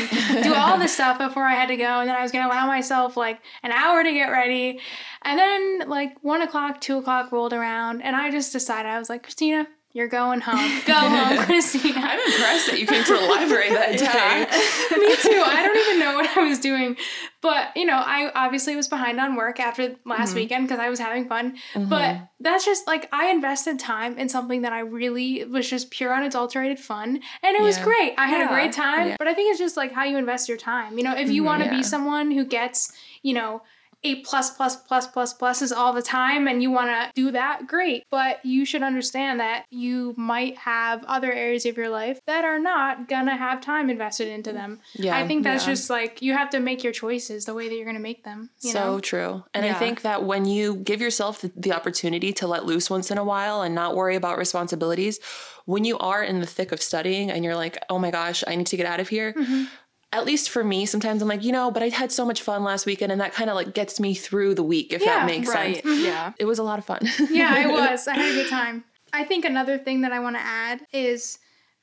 do 0.44 0.54
all 0.54 0.78
this 0.78 0.94
stuff 0.94 1.18
before 1.28 1.44
I 1.44 1.54
had 1.54 1.68
to 1.68 1.78
go, 1.78 2.00
and 2.00 2.08
then 2.08 2.16
I 2.16 2.22
was 2.22 2.32
gonna 2.32 2.48
allow 2.48 2.68
myself 2.68 3.18
like 3.18 3.42
an 3.64 3.72
hour 3.72 4.04
to 4.04 4.12
get 4.12 4.28
ready, 4.28 4.80
and 5.24 5.38
then 5.38 5.90
like 5.90 6.16
one 6.22 6.42
o'clock, 6.42 6.80
two 6.80 6.98
o'clock 6.98 7.32
rolled 7.32 7.54
around, 7.54 8.02
and 8.02 8.16
I 8.16 8.32
just 8.32 8.54
decided 8.54 8.88
I 8.88 9.00
was 9.00 9.10
like, 9.10 9.24
Christina, 9.24 9.68
you're 9.94 10.08
going 10.08 10.42
home. 10.42 10.82
Go 10.86 10.94
home, 10.94 11.38
Christina. 11.46 12.00
I'm 12.02 12.20
impressed 12.20 12.68
that 12.68 12.80
you 12.80 12.88
came 12.88 13.04
to 13.04 13.14
the 13.14 13.22
library 13.22 13.70
that 13.70 13.92
day. 13.98 14.98
Me 14.98 15.16
too. 15.18 15.44
I 15.46 15.64
don't 15.64 15.78
even 15.78 16.00
know 16.00 16.16
what 16.16 16.38
I 16.38 16.48
was 16.48 16.60
doing. 16.60 16.96
But, 17.42 17.76
you 17.76 17.86
know, 17.86 17.96
I 17.98 18.32
obviously 18.36 18.76
was 18.76 18.88
behind 18.88 19.20
on 19.20 19.36
work 19.36 19.60
after 19.60 19.96
last 20.06 20.30
mm-hmm. 20.30 20.36
weekend 20.36 20.68
because 20.68 20.80
I 20.80 20.90
was 20.90 21.00
having 21.00 21.28
fun. 21.28 21.58
Mm-hmm. 21.74 21.90
But 21.90 22.30
that's 22.40 22.64
just 22.64 22.88
like 22.88 23.10
I 23.12 23.32
invested 23.32 23.80
time 23.80 24.18
in 24.18 24.30
something 24.30 24.62
that 24.62 24.74
I 24.74 24.80
really 24.80 25.44
was 25.44 25.70
just 25.70 25.92
pure 25.92 26.14
unadulterated 26.14 26.80
fun. 26.80 27.20
And 27.44 27.56
it 27.56 27.60
yeah. 27.60 27.66
was 27.66 27.78
great. 27.80 28.14
I 28.18 28.28
had 28.28 28.46
a 28.46 28.48
great 28.48 28.72
time. 28.72 29.10
Yeah. 29.10 29.16
But 29.18 29.28
I 29.28 29.34
think 29.34 29.50
it's 29.50 29.60
just 29.60 29.76
like 29.76 29.92
how 29.92 30.04
you 30.04 30.18
invest 30.18 30.48
your 30.48 30.58
time. 30.58 30.98
You 30.98 31.04
know, 31.04 31.16
if 31.16 31.30
you 31.30 31.42
mm-hmm. 31.42 31.48
want 31.48 31.64
to 31.64 31.70
be 31.70 31.84
someone 31.84 32.32
who 32.32 32.46
gets, 32.46 32.94
you 33.24 33.34
know, 33.34 33.64
a 34.04 34.22
plus 34.22 34.50
plus 34.52 34.76
plus 34.76 35.08
plus 35.08 35.38
pluses 35.38 35.76
all 35.76 35.94
the 35.94 36.02
time 36.02 36.48
and 36.48 36.62
you 36.62 36.72
want 36.72 36.90
to 36.90 37.12
do 37.14 37.32
that, 37.32 37.68
great. 37.68 38.06
But 38.10 38.44
you 38.44 38.66
should 38.66 38.84
understand 38.84 39.40
that 39.40 39.66
you 39.70 40.14
might 40.18 40.58
have 40.58 41.04
other 41.06 41.32
areas 41.32 41.66
of 41.66 41.78
your 41.78 41.90
life 41.90 42.20
that 42.26 42.44
are 42.44 42.60
not 42.60 43.08
gonna 43.08 43.36
have 43.36 43.62
time 43.62 43.90
invested 43.90 44.28
into 44.28 44.52
them. 44.52 44.80
Yeah, 44.94 45.16
I 45.18 45.28
think 45.28 45.44
that's 45.44 45.66
yeah. 45.66 45.74
just 45.74 45.90
like 45.90 46.22
you 46.22 46.34
have 46.34 46.50
to 46.52 46.60
make 46.60 46.84
your 46.84 46.94
choices 46.94 47.46
the 47.46 47.54
way 47.54 47.70
that 47.70 47.76
you're 47.76 47.86
gonna 47.86 48.00
make 48.00 48.24
them. 48.24 48.50
so 48.58 48.74
know? 48.74 49.00
true. 49.00 49.44
And 49.54 49.66
yeah. 49.66 49.76
I 49.76 49.80
think 49.80 50.02
that 50.02 50.24
when 50.24 50.46
you 50.46 50.78
give 50.78 51.02
yourself 51.02 51.42
the, 51.42 51.52
the 51.56 51.74
opportunity 51.74 52.34
to 52.34 52.48
let 52.48 52.66
loose 52.66 52.90
once 52.90 53.12
in 53.12 53.18
a 53.18 53.24
while 53.24 53.62
and 53.62 53.76
not 53.76 53.96
worry 53.96 54.16
about 54.16 54.38
responsibilities, 54.38 55.20
when 55.66 55.86
you 55.86 55.98
are 56.00 56.24
in 56.24 56.40
the 56.40 56.48
thick 56.48 56.72
of 56.72 56.82
studying 56.82 57.30
and 57.30 57.46
you're 57.46 57.56
like, 57.56 57.78
oh 57.90 58.00
my 58.00 58.10
gosh, 58.10 58.44
I 58.48 58.56
need 58.56 58.68
to 58.68 58.78
get 58.78 58.88
out 58.88 59.00
of 59.00 59.10
here. 59.10 59.34
Mm-hmm 59.34 59.66
at 60.14 60.26
least 60.26 60.50
for 60.50 60.64
me, 60.64 60.86
sometimes 60.86 61.22
I'm 61.22 61.28
like, 61.28 61.44
you 61.44 61.52
know, 61.52 61.72
but 61.72 61.82
I 61.84 61.90
had 61.90 62.12
so 62.12 62.26
much 62.26 62.42
fun 62.42 62.64
last 62.64 62.86
weekend 62.86 63.12
and 63.12 63.22
that 63.22 63.34
kind 63.34 63.50
of 63.50 63.56
like 63.56 63.74
gets 63.74 64.00
me 64.00 64.14
through 64.14 64.56
the 64.56 64.64
week, 64.64 64.92
if 64.92 65.02
yeah, 65.02 65.20
that 65.20 65.26
makes 65.26 65.48
right. 65.48 65.76
sense. 65.76 65.88
Mm-hmm. 65.88 66.06
Yeah. 66.06 66.34
It 66.40 66.46
was 66.46 66.60
a 66.60 66.64
lot 66.64 66.80
of 66.80 66.86
fun. 66.86 67.00
yeah, 67.32 67.60
it 67.68 67.72
was. 67.72 68.08
I 68.08 68.16
had 68.16 68.32
a 68.32 68.36
good 68.36 68.50
time. 68.50 68.84
I 69.14 69.24
think 69.24 69.46
another 69.46 69.78
thing 69.78 70.02
that 70.02 70.12
I 70.12 70.20
want 70.20 70.36
to 70.36 70.42
add 70.42 70.82
is, 70.94 71.38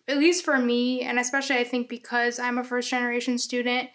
at 0.07 0.19
least 0.19 0.45
for 0.45 0.59
me, 0.59 1.03
and 1.03 1.19
especially 1.19 1.57
I 1.57 1.65
think 1.65 1.89
because 1.89 2.39
I'm 2.39 2.59
a 2.59 2.65
first 2.65 2.91
generation 2.91 3.39
student, 3.39 3.91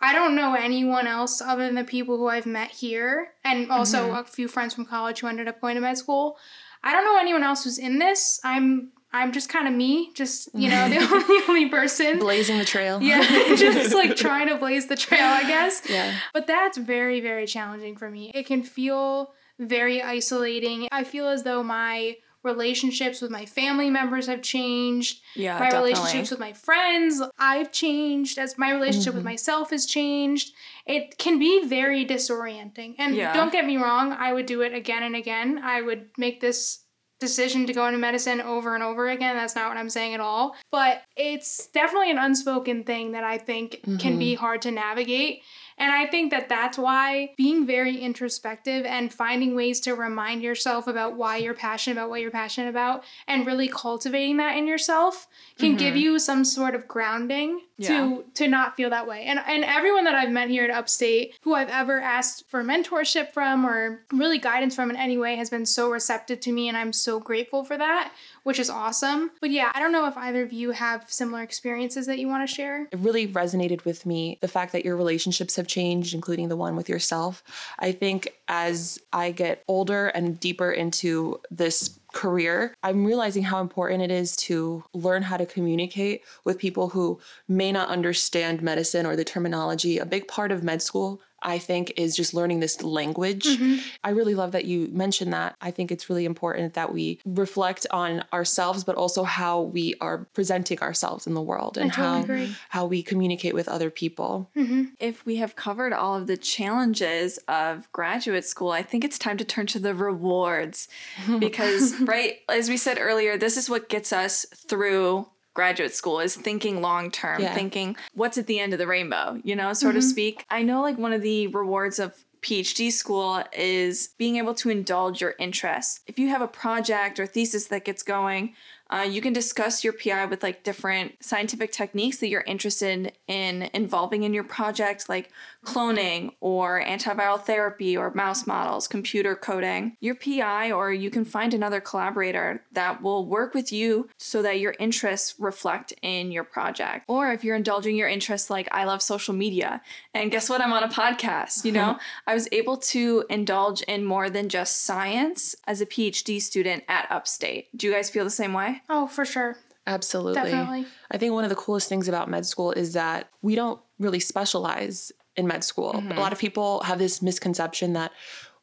I 0.00 0.14
don't 0.14 0.34
know 0.34 0.54
anyone 0.54 1.06
else 1.06 1.42
other 1.42 1.66
than 1.66 1.74
the 1.74 1.84
people 1.84 2.16
who 2.16 2.28
I've 2.28 2.46
met 2.46 2.70
here 2.70 3.32
and 3.44 3.70
also 3.70 4.08
Mm-hmm. 4.08 4.16
a 4.16 4.24
few 4.24 4.48
friends 4.48 4.72
from 4.74 4.86
college 4.86 5.20
who 5.20 5.26
ended 5.26 5.48
up 5.48 5.60
going 5.60 5.74
to 5.74 5.80
med 5.82 5.98
school. 5.98 6.38
I 6.82 6.92
don't 6.92 7.04
know 7.04 7.18
anyone 7.20 7.42
else 7.42 7.64
who's 7.64 7.78
in 7.78 7.98
this. 7.98 8.40
I'm 8.44 8.92
I'm 9.12 9.32
just 9.32 9.48
kind 9.48 9.66
of 9.66 9.74
me, 9.74 10.12
just 10.14 10.48
you 10.54 10.68
know, 10.68 10.88
the 10.88 10.98
only, 11.12 11.44
only 11.48 11.68
person. 11.68 12.18
Blazing 12.18 12.58
the 12.58 12.64
trail. 12.64 13.00
Yeah, 13.10 13.22
just 13.56 13.94
like 13.94 14.14
trying 14.14 14.48
to 14.48 14.56
blaze 14.56 14.86
the 14.86 14.96
trail, 14.96 15.24
I 15.24 15.42
guess. 15.42 15.82
Yeah. 15.88 16.14
But 16.32 16.46
that's 16.46 16.78
very, 16.78 17.20
very 17.20 17.46
challenging 17.46 17.96
for 17.96 18.10
me. 18.10 18.30
It 18.34 18.46
can 18.46 18.62
feel 18.62 19.32
very 19.58 20.00
isolating. 20.02 20.88
I 20.92 21.02
feel 21.04 21.26
as 21.26 21.42
though 21.42 21.62
my 21.62 22.16
relationships 22.42 23.20
with 23.20 23.30
my 23.30 23.44
family 23.46 23.90
members 23.90 24.26
have 24.26 24.42
changed. 24.42 25.20
Yeah, 25.34 25.58
my 25.58 25.66
definitely. 25.66 25.92
relationships 25.92 26.30
with 26.30 26.40
my 26.40 26.52
friends, 26.52 27.20
I've 27.38 27.72
changed. 27.72 28.38
As 28.38 28.56
my 28.56 28.70
relationship 28.72 29.14
with 29.14 29.22
mm-hmm. 29.22 29.30
myself 29.30 29.70
has 29.70 29.86
changed. 29.86 30.52
It 30.86 31.18
can 31.18 31.38
be 31.38 31.66
very 31.66 32.06
disorienting. 32.06 32.94
And 32.98 33.14
Yeah. 33.14 33.32
don't 33.34 33.52
get 33.52 33.66
me 33.66 33.76
wrong, 33.76 34.12
I 34.12 34.32
would 34.32 34.46
do 34.46 34.62
it 34.62 34.72
again 34.72 35.02
and 35.02 35.16
again. 35.16 35.60
I 35.62 35.82
would 35.82 36.10
make 36.16 36.40
this 36.40 36.80
decision 37.20 37.66
to 37.66 37.72
go 37.72 37.86
into 37.86 37.98
medicine 37.98 38.40
over 38.40 38.74
and 38.74 38.82
over 38.82 39.08
again. 39.08 39.36
That's 39.36 39.54
not 39.54 39.68
what 39.68 39.76
I'm 39.76 39.90
saying 39.90 40.14
at 40.14 40.20
all. 40.20 40.56
But 40.72 41.02
it's 41.16 41.66
definitely 41.68 42.10
an 42.10 42.18
unspoken 42.18 42.84
thing 42.84 43.12
that 43.12 43.22
I 43.22 43.38
think 43.38 43.80
can 43.98 44.18
be 44.18 44.32
mm-hmm. 44.32 44.40
hard 44.40 44.62
to 44.62 44.70
navigate. 44.70 45.42
And 45.80 45.90
I 45.90 46.06
think 46.06 46.30
that 46.30 46.48
that's 46.48 46.78
why 46.78 47.32
being 47.36 47.66
very 47.66 47.96
introspective 47.96 48.84
and 48.84 49.12
finding 49.12 49.54
ways 49.56 49.80
to 49.80 49.94
remind 49.94 50.42
yourself 50.42 50.86
about 50.86 51.16
why 51.16 51.38
you're 51.38 51.54
passionate 51.54 51.96
about 51.96 52.10
what 52.10 52.20
you're 52.20 52.30
passionate 52.30 52.68
about 52.68 53.02
and 53.26 53.46
really 53.46 53.66
cultivating 53.66 54.36
that 54.36 54.56
in 54.56 54.66
yourself 54.66 55.26
can 55.58 55.76
give 55.76 55.94
mm-hmm. 55.94 56.02
you 56.02 56.18
some 56.18 56.44
sort 56.44 56.74
of 56.74 56.86
grounding 56.86 57.62
Yeah. 57.78 57.88
to 57.88 58.24
to 58.34 58.46
not 58.46 58.76
feel 58.76 58.90
that 58.90 59.06
way. 59.08 59.24
And 59.24 59.40
and 59.46 59.64
everyone 59.64 60.04
that 60.04 60.14
I've 60.14 60.30
met 60.30 60.50
here 60.50 60.64
at 60.64 60.70
Upstate 60.70 61.34
who 61.40 61.54
I've 61.54 61.70
ever 61.70 61.98
asked 61.98 62.44
for 62.50 62.62
mentorship 62.62 63.32
from 63.32 63.64
or 63.64 64.02
really 64.12 64.38
guidance 64.38 64.74
from 64.74 64.90
in 64.90 64.96
any 64.96 65.16
way 65.16 65.36
has 65.36 65.48
been 65.48 65.64
so 65.64 65.90
receptive 65.90 66.40
to 66.40 66.52
me 66.52 66.68
and 66.68 66.76
I'm 66.76 66.92
so 66.92 67.18
grateful 67.18 67.64
for 67.64 67.78
that, 67.78 68.12
which 68.42 68.58
is 68.58 68.70
awesome. 68.70 69.30
But 69.40 69.50
yeah, 69.50 69.70
I 69.74 69.80
don't 69.80 69.92
know 69.92 70.06
if 70.06 70.16
either 70.16 70.42
of 70.42 70.52
you 70.52 70.70
have 70.72 71.04
similar 71.10 71.42
experiences 71.42 72.06
that 72.06 72.18
you 72.18 72.28
want 72.28 72.48
to 72.48 72.54
share. 72.54 72.82
it 72.90 72.98
really 72.98 73.26
resonated 73.28 73.84
with 73.84 74.06
me 74.06 74.38
the 74.40 74.48
fact 74.48 74.72
that 74.72 74.84
your 74.84 74.96
relationships 74.96 75.56
have 75.56 75.66
changed 75.66 76.14
including 76.14 76.48
the 76.48 76.56
one 76.56 76.76
with 76.76 76.88
yourself 76.88 77.42
i 77.78 77.92
think 77.92 78.28
as 78.48 78.98
i 79.12 79.30
get 79.30 79.62
older 79.68 80.08
and 80.08 80.40
deeper 80.40 80.70
into 80.72 81.40
this 81.50 81.98
career 82.12 82.74
i'm 82.82 83.04
realizing 83.04 83.42
how 83.42 83.60
important 83.60 84.02
it 84.02 84.10
is 84.10 84.36
to 84.36 84.82
learn 84.94 85.22
how 85.22 85.36
to 85.36 85.46
communicate 85.46 86.22
with 86.44 86.58
people 86.58 86.88
who 86.88 87.18
may 87.48 87.70
not 87.70 87.88
understand 87.88 88.62
medicine 88.62 89.06
or 89.06 89.14
the 89.16 89.24
terminology 89.24 89.98
a 89.98 90.06
big 90.06 90.26
part 90.26 90.50
of 90.52 90.62
med 90.62 90.82
school 90.82 91.20
I 91.42 91.58
think 91.58 91.92
is 91.96 92.16
just 92.16 92.34
learning 92.34 92.60
this 92.60 92.82
language. 92.82 93.44
Mm-hmm. 93.44 93.80
I 94.04 94.10
really 94.10 94.34
love 94.34 94.52
that 94.52 94.64
you 94.64 94.88
mentioned 94.92 95.32
that. 95.32 95.56
I 95.60 95.70
think 95.70 95.90
it's 95.90 96.08
really 96.08 96.24
important 96.24 96.74
that 96.74 96.92
we 96.92 97.18
reflect 97.24 97.86
on 97.90 98.24
ourselves, 98.32 98.84
but 98.84 98.96
also 98.96 99.24
how 99.24 99.62
we 99.62 99.94
are 100.00 100.26
presenting 100.34 100.80
ourselves 100.80 101.26
in 101.26 101.34
the 101.34 101.42
world 101.42 101.78
and 101.78 101.92
totally 101.92 102.14
how 102.16 102.22
agree. 102.22 102.56
how 102.68 102.86
we 102.86 103.02
communicate 103.02 103.54
with 103.54 103.68
other 103.68 103.90
people. 103.90 104.50
Mm-hmm. 104.56 104.84
if 104.98 105.24
we 105.24 105.36
have 105.36 105.56
covered 105.56 105.92
all 105.92 106.14
of 106.16 106.26
the 106.26 106.36
challenges 106.36 107.38
of 107.48 107.90
graduate 107.92 108.44
school, 108.44 108.70
I 108.70 108.82
think 108.82 109.04
it's 109.04 109.18
time 109.18 109.36
to 109.38 109.44
turn 109.44 109.66
to 109.68 109.78
the 109.78 109.94
rewards. 109.94 110.88
Because, 111.40 111.98
right, 112.00 112.38
as 112.48 112.68
we 112.68 112.76
said 112.76 112.98
earlier, 113.00 113.38
this 113.38 113.56
is 113.56 113.70
what 113.70 113.88
gets 113.88 114.12
us 114.12 114.44
through 114.54 115.26
graduate 115.54 115.94
school 115.94 116.20
is 116.20 116.36
thinking 116.36 116.80
long 116.80 117.10
term, 117.10 117.42
Yeah. 117.42 117.54
thinking 117.54 117.96
what's 118.14 118.38
at 118.38 118.46
the 118.46 118.60
end 118.60 118.72
of 118.72 118.78
the 118.78 118.86
rainbow, 118.86 119.40
you 119.42 119.56
know, 119.56 119.72
sort 119.72 119.96
of 119.96 120.02
mm-hmm. 120.02 120.10
speak. 120.10 120.46
I 120.50 120.62
know 120.62 120.80
like 120.82 120.98
one 120.98 121.12
of 121.12 121.22
the 121.22 121.48
rewards 121.48 121.98
of 121.98 122.24
PhD 122.42 122.90
school 122.90 123.42
is 123.52 124.10
being 124.16 124.36
able 124.36 124.54
to 124.54 124.70
indulge 124.70 125.20
your 125.20 125.34
interests. 125.38 126.00
If 126.06 126.18
you 126.18 126.28
have 126.28 126.40
a 126.40 126.48
project 126.48 127.20
or 127.20 127.26
thesis 127.26 127.66
that 127.66 127.84
gets 127.84 128.02
going, 128.02 128.54
uh, 128.90 129.06
you 129.08 129.20
can 129.20 129.32
discuss 129.32 129.84
your 129.84 129.92
PI 129.92 130.26
with 130.26 130.42
like 130.42 130.64
different 130.64 131.22
scientific 131.22 131.70
techniques 131.70 132.18
that 132.18 132.28
you're 132.28 132.42
interested 132.42 133.12
in 133.28 133.70
involving 133.72 134.24
in 134.24 134.34
your 134.34 134.44
project, 134.44 135.08
like 135.08 135.30
cloning 135.64 136.32
or 136.40 136.82
antiviral 136.82 137.40
therapy 137.40 137.96
or 137.96 138.12
mouse 138.14 138.46
models, 138.46 138.88
computer 138.88 139.36
coding. 139.36 139.96
Your 140.00 140.16
PI, 140.16 140.72
or 140.72 140.92
you 140.92 141.10
can 141.10 141.24
find 141.24 141.54
another 141.54 141.80
collaborator 141.80 142.62
that 142.72 143.00
will 143.00 143.26
work 143.26 143.54
with 143.54 143.72
you 143.72 144.08
so 144.18 144.42
that 144.42 144.58
your 144.58 144.74
interests 144.80 145.34
reflect 145.38 145.92
in 146.02 146.32
your 146.32 146.44
project. 146.44 147.04
Or 147.06 147.32
if 147.32 147.44
you're 147.44 147.56
indulging 147.56 147.94
your 147.94 148.08
interests, 148.08 148.50
like 148.50 148.68
I 148.72 148.84
love 148.84 149.02
social 149.02 149.34
media, 149.34 149.82
and 150.14 150.30
guess 150.30 150.48
what? 150.48 150.60
I'm 150.60 150.72
on 150.72 150.82
a 150.82 150.88
podcast, 150.88 151.64
you 151.64 151.72
know? 151.72 151.98
I 152.26 152.34
was 152.34 152.48
able 152.50 152.76
to 152.78 153.24
indulge 153.30 153.82
in 153.82 154.04
more 154.04 154.28
than 154.28 154.48
just 154.48 154.82
science 154.84 155.54
as 155.66 155.80
a 155.80 155.86
PhD 155.86 156.42
student 156.42 156.82
at 156.88 157.06
Upstate. 157.10 157.68
Do 157.76 157.86
you 157.86 157.92
guys 157.92 158.10
feel 158.10 158.24
the 158.24 158.30
same 158.30 158.52
way? 158.52 158.79
Oh, 158.88 159.06
for 159.06 159.24
sure. 159.24 159.56
Absolutely. 159.86 160.34
Definitely. 160.34 160.86
I 161.10 161.18
think 161.18 161.32
one 161.32 161.44
of 161.44 161.50
the 161.50 161.56
coolest 161.56 161.88
things 161.88 162.08
about 162.08 162.28
med 162.28 162.46
school 162.46 162.72
is 162.72 162.92
that 162.92 163.28
we 163.42 163.54
don't 163.54 163.80
really 163.98 164.20
specialize 164.20 165.10
in 165.36 165.46
med 165.46 165.64
school. 165.64 165.94
Mm-hmm. 165.94 166.12
A 166.12 166.20
lot 166.20 166.32
of 166.32 166.38
people 166.38 166.80
have 166.82 166.98
this 166.98 167.22
misconception 167.22 167.94
that 167.94 168.12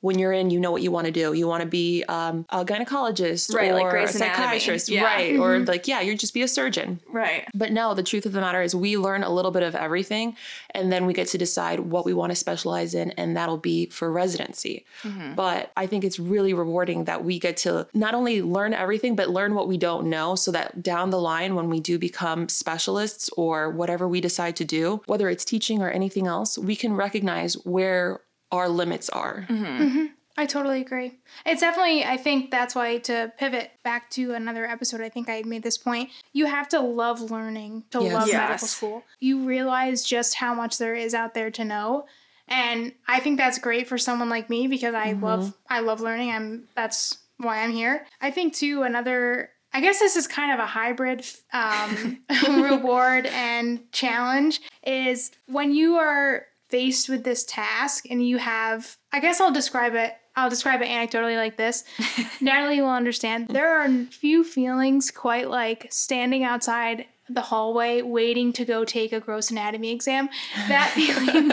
when 0.02 0.20
you're 0.20 0.32
in, 0.32 0.50
you 0.50 0.60
know 0.60 0.72
what 0.72 0.82
you 0.82 0.92
want 0.92 1.06
to 1.06 1.12
do. 1.12 1.34
You 1.34 1.48
want 1.48 1.62
to 1.64 1.68
be 1.68 2.04
um, 2.08 2.46
a 2.50 2.64
gynecologist 2.64 3.54
Right, 3.54 3.72
or 3.72 3.74
like 3.76 3.88
a 3.88 3.90
Grey's 3.90 4.18
psychiatrist, 4.18 4.90
Yeah. 4.90 5.04
right? 5.04 5.38
Or 5.38 5.60
like, 5.60 5.88
yeah, 5.88 6.02
you 6.02 6.16
just 6.16 6.34
be 6.34 6.44
a 6.44 6.48
surgeon. 6.48 7.00
Right. 7.12 7.48
But 7.56 7.72
no, 7.72 7.94
the 7.94 8.04
truth 8.04 8.26
of 8.26 8.32
the 8.32 8.42
matter 8.42 8.62
is 8.62 8.76
we 8.76 8.98
learn 8.98 9.24
a 9.24 9.30
little 9.30 9.52
bit 9.52 9.64
of 9.64 9.76
everything 9.76 10.36
and 10.72 10.92
then 10.92 11.06
we 11.06 11.14
get 11.14 11.28
to 11.30 11.38
decide 11.38 11.80
what 11.80 12.06
we 12.06 12.14
want 12.14 12.32
to 12.32 12.36
specialize 12.36 12.94
in 12.94 13.12
and 13.12 13.36
that'll 13.36 13.58
be 13.58 13.88
for 13.88 14.12
residency. 14.12 14.86
But 15.36 15.72
I 15.76 15.88
think 15.88 16.04
it's 16.04 16.20
really 16.20 16.54
rewarding 16.54 17.06
that 17.06 17.24
we 17.24 17.40
get 17.40 17.58
to 17.58 17.88
not 17.94 18.14
only 18.14 18.42
learn 18.42 18.74
everything 18.74 19.16
but 19.16 19.30
learn 19.30 19.56
what 19.56 19.68
we 19.68 19.78
don't 19.78 20.08
know 20.10 20.36
so 20.36 20.52
that 20.52 20.84
down 20.84 21.10
the 21.10 21.20
line 21.20 21.56
when 21.56 21.70
we 21.70 21.80
do 21.80 21.98
become 21.98 22.50
specialists 22.50 23.30
or 23.36 23.72
whatever 23.72 24.08
we 24.08 24.22
decide 24.22 24.56
to 24.58 24.66
do, 24.66 25.02
whether 25.08 25.30
it's 25.30 25.44
teaching 25.46 25.82
or 25.82 25.90
anything 25.90 26.28
else, 26.28 26.58
we 26.58 26.76
can 26.76 26.94
recognize 26.94 27.56
where 27.66 28.20
our 28.52 28.70
limits 28.70 29.10
are. 29.10 29.46
Mm-hmm. 29.50 29.66
Mm-hmm. 29.66 30.06
I 30.40 30.46
totally 30.46 30.82
agree. 30.82 31.20
It's 31.48 31.62
definitely, 31.62 32.06
I 32.06 32.16
think 32.16 32.52
that's 32.52 32.76
why 32.76 33.00
to 33.00 33.34
pivot 33.40 33.72
back 33.84 34.12
to 34.12 34.34
another 34.34 34.68
episode, 34.68 35.02
I 35.02 35.10
think 35.10 35.30
I 35.30 35.42
made 35.42 35.64
this 35.64 35.80
point. 35.80 36.12
You 36.32 36.46
have 36.46 36.70
to 36.70 36.80
love 36.80 37.32
learning 37.32 37.86
to 37.90 38.04
Yes. 38.04 38.14
love 38.14 38.32
medical 38.32 38.68
school. 38.68 39.04
You 39.20 39.48
realize 39.48 40.04
just 40.04 40.36
how 40.36 40.54
much 40.54 40.78
there 40.78 40.94
is 40.94 41.16
out 41.16 41.34
there 41.34 41.50
to 41.52 41.66
know. 41.66 42.06
And 42.48 42.94
I 43.08 43.20
think 43.20 43.38
that's 43.38 43.58
great 43.58 43.88
for 43.88 43.98
someone 43.98 44.30
like 44.30 44.48
me 44.50 44.68
because 44.68 44.94
I 44.94 45.14
mm-hmm. 45.14 45.24
love 45.24 45.58
I 45.70 45.82
love 45.82 46.02
learning. 46.02 46.32
I'm 46.32 46.68
that's 46.76 47.18
why 47.38 47.64
I'm 47.64 47.72
here. 47.72 48.06
I 48.22 48.32
think 48.32 48.54
too 48.54 48.84
another 48.84 49.50
I 49.74 49.82
guess 49.82 50.00
this 50.00 50.16
is 50.16 50.28
kind 50.28 50.54
of 50.54 50.60
a 50.60 50.66
hybrid 50.66 51.26
um, 51.52 52.20
reward 52.64 53.26
and 53.28 53.92
challenge 53.92 54.62
is 54.86 55.32
when 55.48 55.74
you 55.74 55.98
are 55.98 56.46
faced 56.70 57.10
with 57.10 57.24
this 57.24 57.44
task 57.46 58.06
and 58.10 58.26
you 58.26 58.38
have 58.38 58.98
I 59.12 59.20
guess 59.20 59.40
I'll 59.42 59.52
describe 59.52 59.96
it 59.96 60.14
I'll 60.38 60.52
describe 60.52 60.84
it 60.84 60.88
anecdotally 60.88 61.36
like 61.36 61.58
this. 61.58 61.84
Natalie 62.42 62.80
will 62.80 62.92
understand. 62.92 63.48
There 63.48 63.80
are 63.80 63.90
few 64.12 64.44
feelings 64.44 65.10
quite 65.10 65.50
like 65.50 65.88
standing 65.90 66.44
outside 66.44 67.08
the 67.30 67.42
hallway 67.42 68.02
waiting 68.02 68.54
to 68.54 68.66
go 68.66 68.86
take 68.86 69.12
a 69.14 69.20
gross 69.20 69.52
anatomy 69.52 69.92
exam. 69.92 70.30
That 70.68 70.90
feeling, 70.92 71.52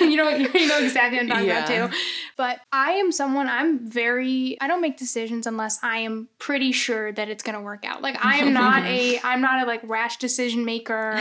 you 0.10 0.16
know, 0.16 0.28
you 0.30 0.66
know 0.68 0.78
exactly 0.78 1.18
what 1.18 1.22
I'm 1.24 1.28
talking 1.28 1.46
Yeah. 1.46 1.64
about 1.64 1.90
too. 1.90 1.96
But 2.36 2.60
I 2.72 2.92
am 2.92 3.12
someone, 3.12 3.48
I'm 3.48 3.78
very, 3.88 4.56
I 4.60 4.66
don't 4.66 4.80
make 4.80 4.96
decisions 4.96 5.46
unless 5.46 5.78
I 5.82 5.98
am 5.98 6.28
pretty 6.38 6.72
sure 6.72 7.12
that 7.12 7.28
it's 7.28 7.42
going 7.42 7.56
to 7.56 7.60
work 7.60 7.84
out. 7.84 8.02
Like 8.02 8.24
I 8.24 8.38
am 8.38 8.52
not 8.62 8.82
a, 8.84 9.16
mm-hmm. 9.16 9.26
I'm 9.26 9.40
not 9.40 9.62
a 9.62 9.66
like 9.66 9.80
rash 9.84 10.16
decision 10.16 10.64
maker. 10.64 11.14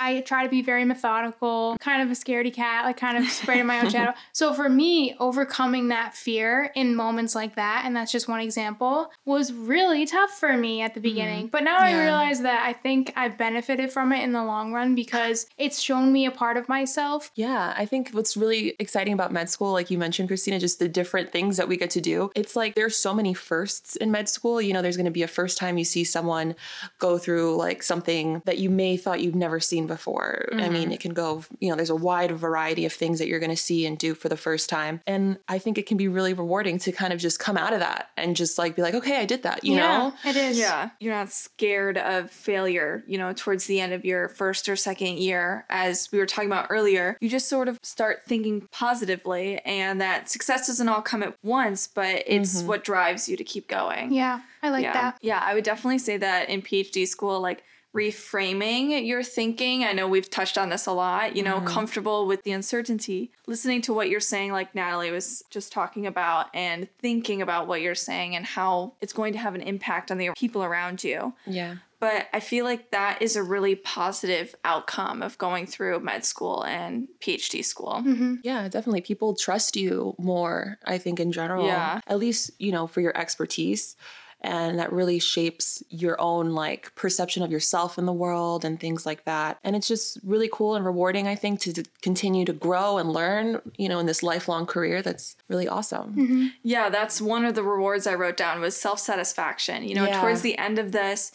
I 0.00 0.22
try 0.22 0.44
to 0.44 0.48
be 0.48 0.62
very 0.62 0.84
methodical, 0.84 1.76
kind 1.80 2.02
of 2.02 2.10
a 2.10 2.18
scaredy 2.18 2.52
cat, 2.52 2.84
like 2.84 2.96
kind 2.96 3.18
of 3.18 3.24
of 3.62 3.66
my 3.66 3.80
own 3.80 3.90
shadow. 3.90 4.12
So 4.32 4.52
for 4.54 4.68
me, 4.68 5.14
overcoming 5.20 5.88
that 5.88 6.14
fear 6.14 6.72
in 6.74 6.94
moments 6.94 7.34
like 7.34 7.56
that, 7.56 7.82
and 7.84 7.94
that's 7.94 8.12
just 8.12 8.28
one 8.28 8.40
example, 8.40 9.10
was 9.24 9.52
really 9.52 10.06
tough 10.06 10.30
for 10.30 10.56
me 10.56 10.82
at 10.82 10.94
the 10.94 11.00
beginning. 11.00 11.44
Mm-hmm. 11.44 11.52
But 11.52 11.64
now 11.64 11.78
I 11.78 12.02
realize 12.02 12.42
that 12.42 12.64
I 12.64 12.72
think 12.72 12.91
I've 13.16 13.38
benefited 13.38 13.92
from 13.92 14.12
it 14.12 14.22
in 14.22 14.32
the 14.32 14.44
long 14.44 14.72
run 14.72 14.94
because 14.94 15.46
it's 15.58 15.80
shown 15.80 16.12
me 16.12 16.26
a 16.26 16.30
part 16.30 16.56
of 16.56 16.68
myself. 16.68 17.30
Yeah, 17.34 17.74
I 17.76 17.86
think 17.86 18.10
what's 18.10 18.36
really 18.36 18.74
exciting 18.78 19.12
about 19.12 19.32
med 19.32 19.48
school, 19.48 19.72
like 19.72 19.90
you 19.90 19.98
mentioned, 19.98 20.28
Christina, 20.28 20.58
just 20.58 20.78
the 20.78 20.88
different 20.88 21.32
things 21.32 21.56
that 21.56 21.68
we 21.68 21.76
get 21.76 21.90
to 21.90 22.00
do. 22.00 22.30
It's 22.34 22.56
like 22.56 22.74
there's 22.74 22.96
so 22.96 23.14
many 23.14 23.34
firsts 23.34 23.96
in 23.96 24.10
med 24.10 24.28
school. 24.28 24.60
You 24.60 24.72
know, 24.72 24.82
there's 24.82 24.96
going 24.96 25.06
to 25.06 25.12
be 25.12 25.22
a 25.22 25.28
first 25.28 25.58
time 25.58 25.78
you 25.78 25.84
see 25.84 26.04
someone 26.04 26.54
go 26.98 27.18
through 27.18 27.56
like 27.56 27.82
something 27.82 28.42
that 28.44 28.58
you 28.58 28.70
may 28.70 28.96
thought 28.96 29.20
you've 29.20 29.34
never 29.34 29.60
seen 29.60 29.86
before. 29.86 30.48
Mm-hmm. 30.50 30.60
I 30.60 30.68
mean, 30.68 30.82
mm-hmm. 30.84 30.92
it 30.92 31.00
can 31.00 31.14
go, 31.14 31.44
you 31.60 31.70
know, 31.70 31.76
there's 31.76 31.90
a 31.90 31.96
wide 31.96 32.32
variety 32.32 32.84
of 32.84 32.92
things 32.92 33.18
that 33.18 33.28
you're 33.28 33.40
going 33.40 33.50
to 33.50 33.56
see 33.56 33.86
and 33.86 33.98
do 33.98 34.14
for 34.14 34.28
the 34.28 34.36
first 34.36 34.68
time. 34.68 35.00
And 35.06 35.38
I 35.48 35.58
think 35.58 35.78
it 35.78 35.86
can 35.86 35.96
be 35.96 36.08
really 36.08 36.34
rewarding 36.34 36.78
to 36.80 36.92
kind 36.92 37.12
of 37.12 37.18
just 37.18 37.38
come 37.38 37.56
out 37.56 37.72
of 37.72 37.80
that 37.80 38.10
and 38.16 38.36
just 38.36 38.58
like 38.58 38.76
be 38.76 38.82
like, 38.82 38.94
okay, 38.94 39.18
I 39.18 39.24
did 39.24 39.42
that, 39.42 39.64
you 39.64 39.74
yeah, 39.74 39.98
know? 39.98 40.14
It 40.24 40.36
is. 40.36 40.58
Yeah. 40.58 40.90
You're 41.00 41.14
not 41.14 41.30
scared 41.30 41.98
of 41.98 42.30
failure, 42.30 42.81
you 43.06 43.18
know, 43.18 43.32
towards 43.32 43.66
the 43.66 43.80
end 43.80 43.92
of 43.92 44.04
your 44.04 44.28
first 44.28 44.68
or 44.68 44.76
second 44.76 45.18
year. 45.18 45.64
As 45.68 46.08
we 46.12 46.18
were 46.18 46.26
talking 46.26 46.50
about 46.50 46.66
earlier, 46.70 47.16
you 47.20 47.28
just 47.28 47.48
sort 47.48 47.68
of 47.68 47.78
start 47.82 48.22
thinking 48.26 48.68
positively 48.70 49.58
and 49.64 50.00
that 50.00 50.30
success 50.30 50.66
doesn't 50.66 50.88
all 50.88 51.02
come 51.02 51.22
at 51.22 51.36
once, 51.42 51.86
but 51.86 52.22
it's 52.26 52.58
mm-hmm. 52.58 52.68
what 52.68 52.84
drives 52.84 53.28
you 53.28 53.36
to 53.36 53.44
keep 53.44 53.68
going. 53.68 54.12
Yeah. 54.12 54.40
I 54.62 54.70
like 54.70 54.84
yeah. 54.84 54.92
that. 54.92 55.18
Yeah. 55.20 55.40
I 55.42 55.54
would 55.54 55.64
definitely 55.64 55.98
say 55.98 56.16
that 56.18 56.48
in 56.48 56.62
PhD 56.62 57.06
school, 57.06 57.40
like, 57.40 57.64
reframing 57.94 59.06
your 59.06 59.22
thinking. 59.22 59.84
I 59.84 59.92
know 59.92 60.08
we've 60.08 60.30
touched 60.30 60.56
on 60.56 60.70
this 60.70 60.86
a 60.86 60.92
lot, 60.92 61.36
you 61.36 61.42
know, 61.42 61.56
mm-hmm. 61.56 61.66
comfortable 61.66 62.26
with 62.26 62.42
the 62.42 62.52
uncertainty, 62.52 63.30
listening 63.46 63.82
to 63.82 63.92
what 63.92 64.08
you're 64.08 64.18
saying, 64.18 64.52
like 64.52 64.74
Natalie 64.74 65.10
was 65.10 65.44
just 65.50 65.72
talking 65.72 66.06
about, 66.06 66.46
and 66.54 66.88
thinking 67.00 67.42
about 67.42 67.66
what 67.66 67.82
you're 67.82 67.94
saying 67.94 68.34
and 68.34 68.46
how 68.46 68.94
it's 69.02 69.12
going 69.12 69.34
to 69.34 69.38
have 69.38 69.54
an 69.54 69.60
impact 69.60 70.10
on 70.10 70.16
the 70.16 70.30
people 70.34 70.64
around 70.64 71.04
you. 71.04 71.34
Yeah. 71.46 71.76
But 72.02 72.26
I 72.32 72.40
feel 72.40 72.64
like 72.64 72.90
that 72.90 73.22
is 73.22 73.36
a 73.36 73.44
really 73.44 73.76
positive 73.76 74.56
outcome 74.64 75.22
of 75.22 75.38
going 75.38 75.66
through 75.66 76.00
med 76.00 76.24
school 76.24 76.64
and 76.64 77.06
PhD 77.20 77.64
school. 77.64 78.02
Mm-hmm. 78.04 78.34
Yeah, 78.42 78.64
definitely. 78.68 79.02
People 79.02 79.36
trust 79.36 79.76
you 79.76 80.16
more, 80.18 80.80
I 80.84 80.98
think, 80.98 81.20
in 81.20 81.30
general. 81.30 81.64
Yeah. 81.64 82.00
At 82.08 82.18
least, 82.18 82.50
you 82.58 82.72
know, 82.72 82.88
for 82.88 83.00
your 83.00 83.16
expertise 83.16 83.94
and 84.40 84.80
that 84.80 84.92
really 84.92 85.20
shapes 85.20 85.80
your 85.90 86.20
own 86.20 86.50
like 86.50 86.92
perception 86.96 87.44
of 87.44 87.52
yourself 87.52 87.96
in 87.96 88.06
the 88.06 88.12
world 88.12 88.64
and 88.64 88.80
things 88.80 89.06
like 89.06 89.24
that 89.24 89.56
and 89.62 89.76
it's 89.76 89.86
just 89.86 90.18
really 90.24 90.50
cool 90.52 90.74
and 90.74 90.84
rewarding 90.84 91.28
i 91.28 91.36
think 91.36 91.60
to, 91.60 91.72
to 91.72 91.84
continue 92.00 92.44
to 92.44 92.52
grow 92.52 92.98
and 92.98 93.12
learn 93.12 93.60
you 93.78 93.88
know 93.88 94.00
in 94.00 94.06
this 94.06 94.20
lifelong 94.20 94.66
career 94.66 95.00
that's 95.00 95.36
really 95.46 95.68
awesome 95.68 96.12
mm-hmm. 96.16 96.46
yeah 96.64 96.88
that's 96.88 97.20
one 97.20 97.44
of 97.44 97.54
the 97.54 97.62
rewards 97.62 98.08
i 98.08 98.14
wrote 98.14 98.36
down 98.36 98.60
was 98.60 98.76
self-satisfaction 98.76 99.84
you 99.84 99.94
know 99.94 100.06
yeah. 100.06 100.20
towards 100.20 100.40
the 100.40 100.58
end 100.58 100.76
of 100.80 100.90
this 100.90 101.30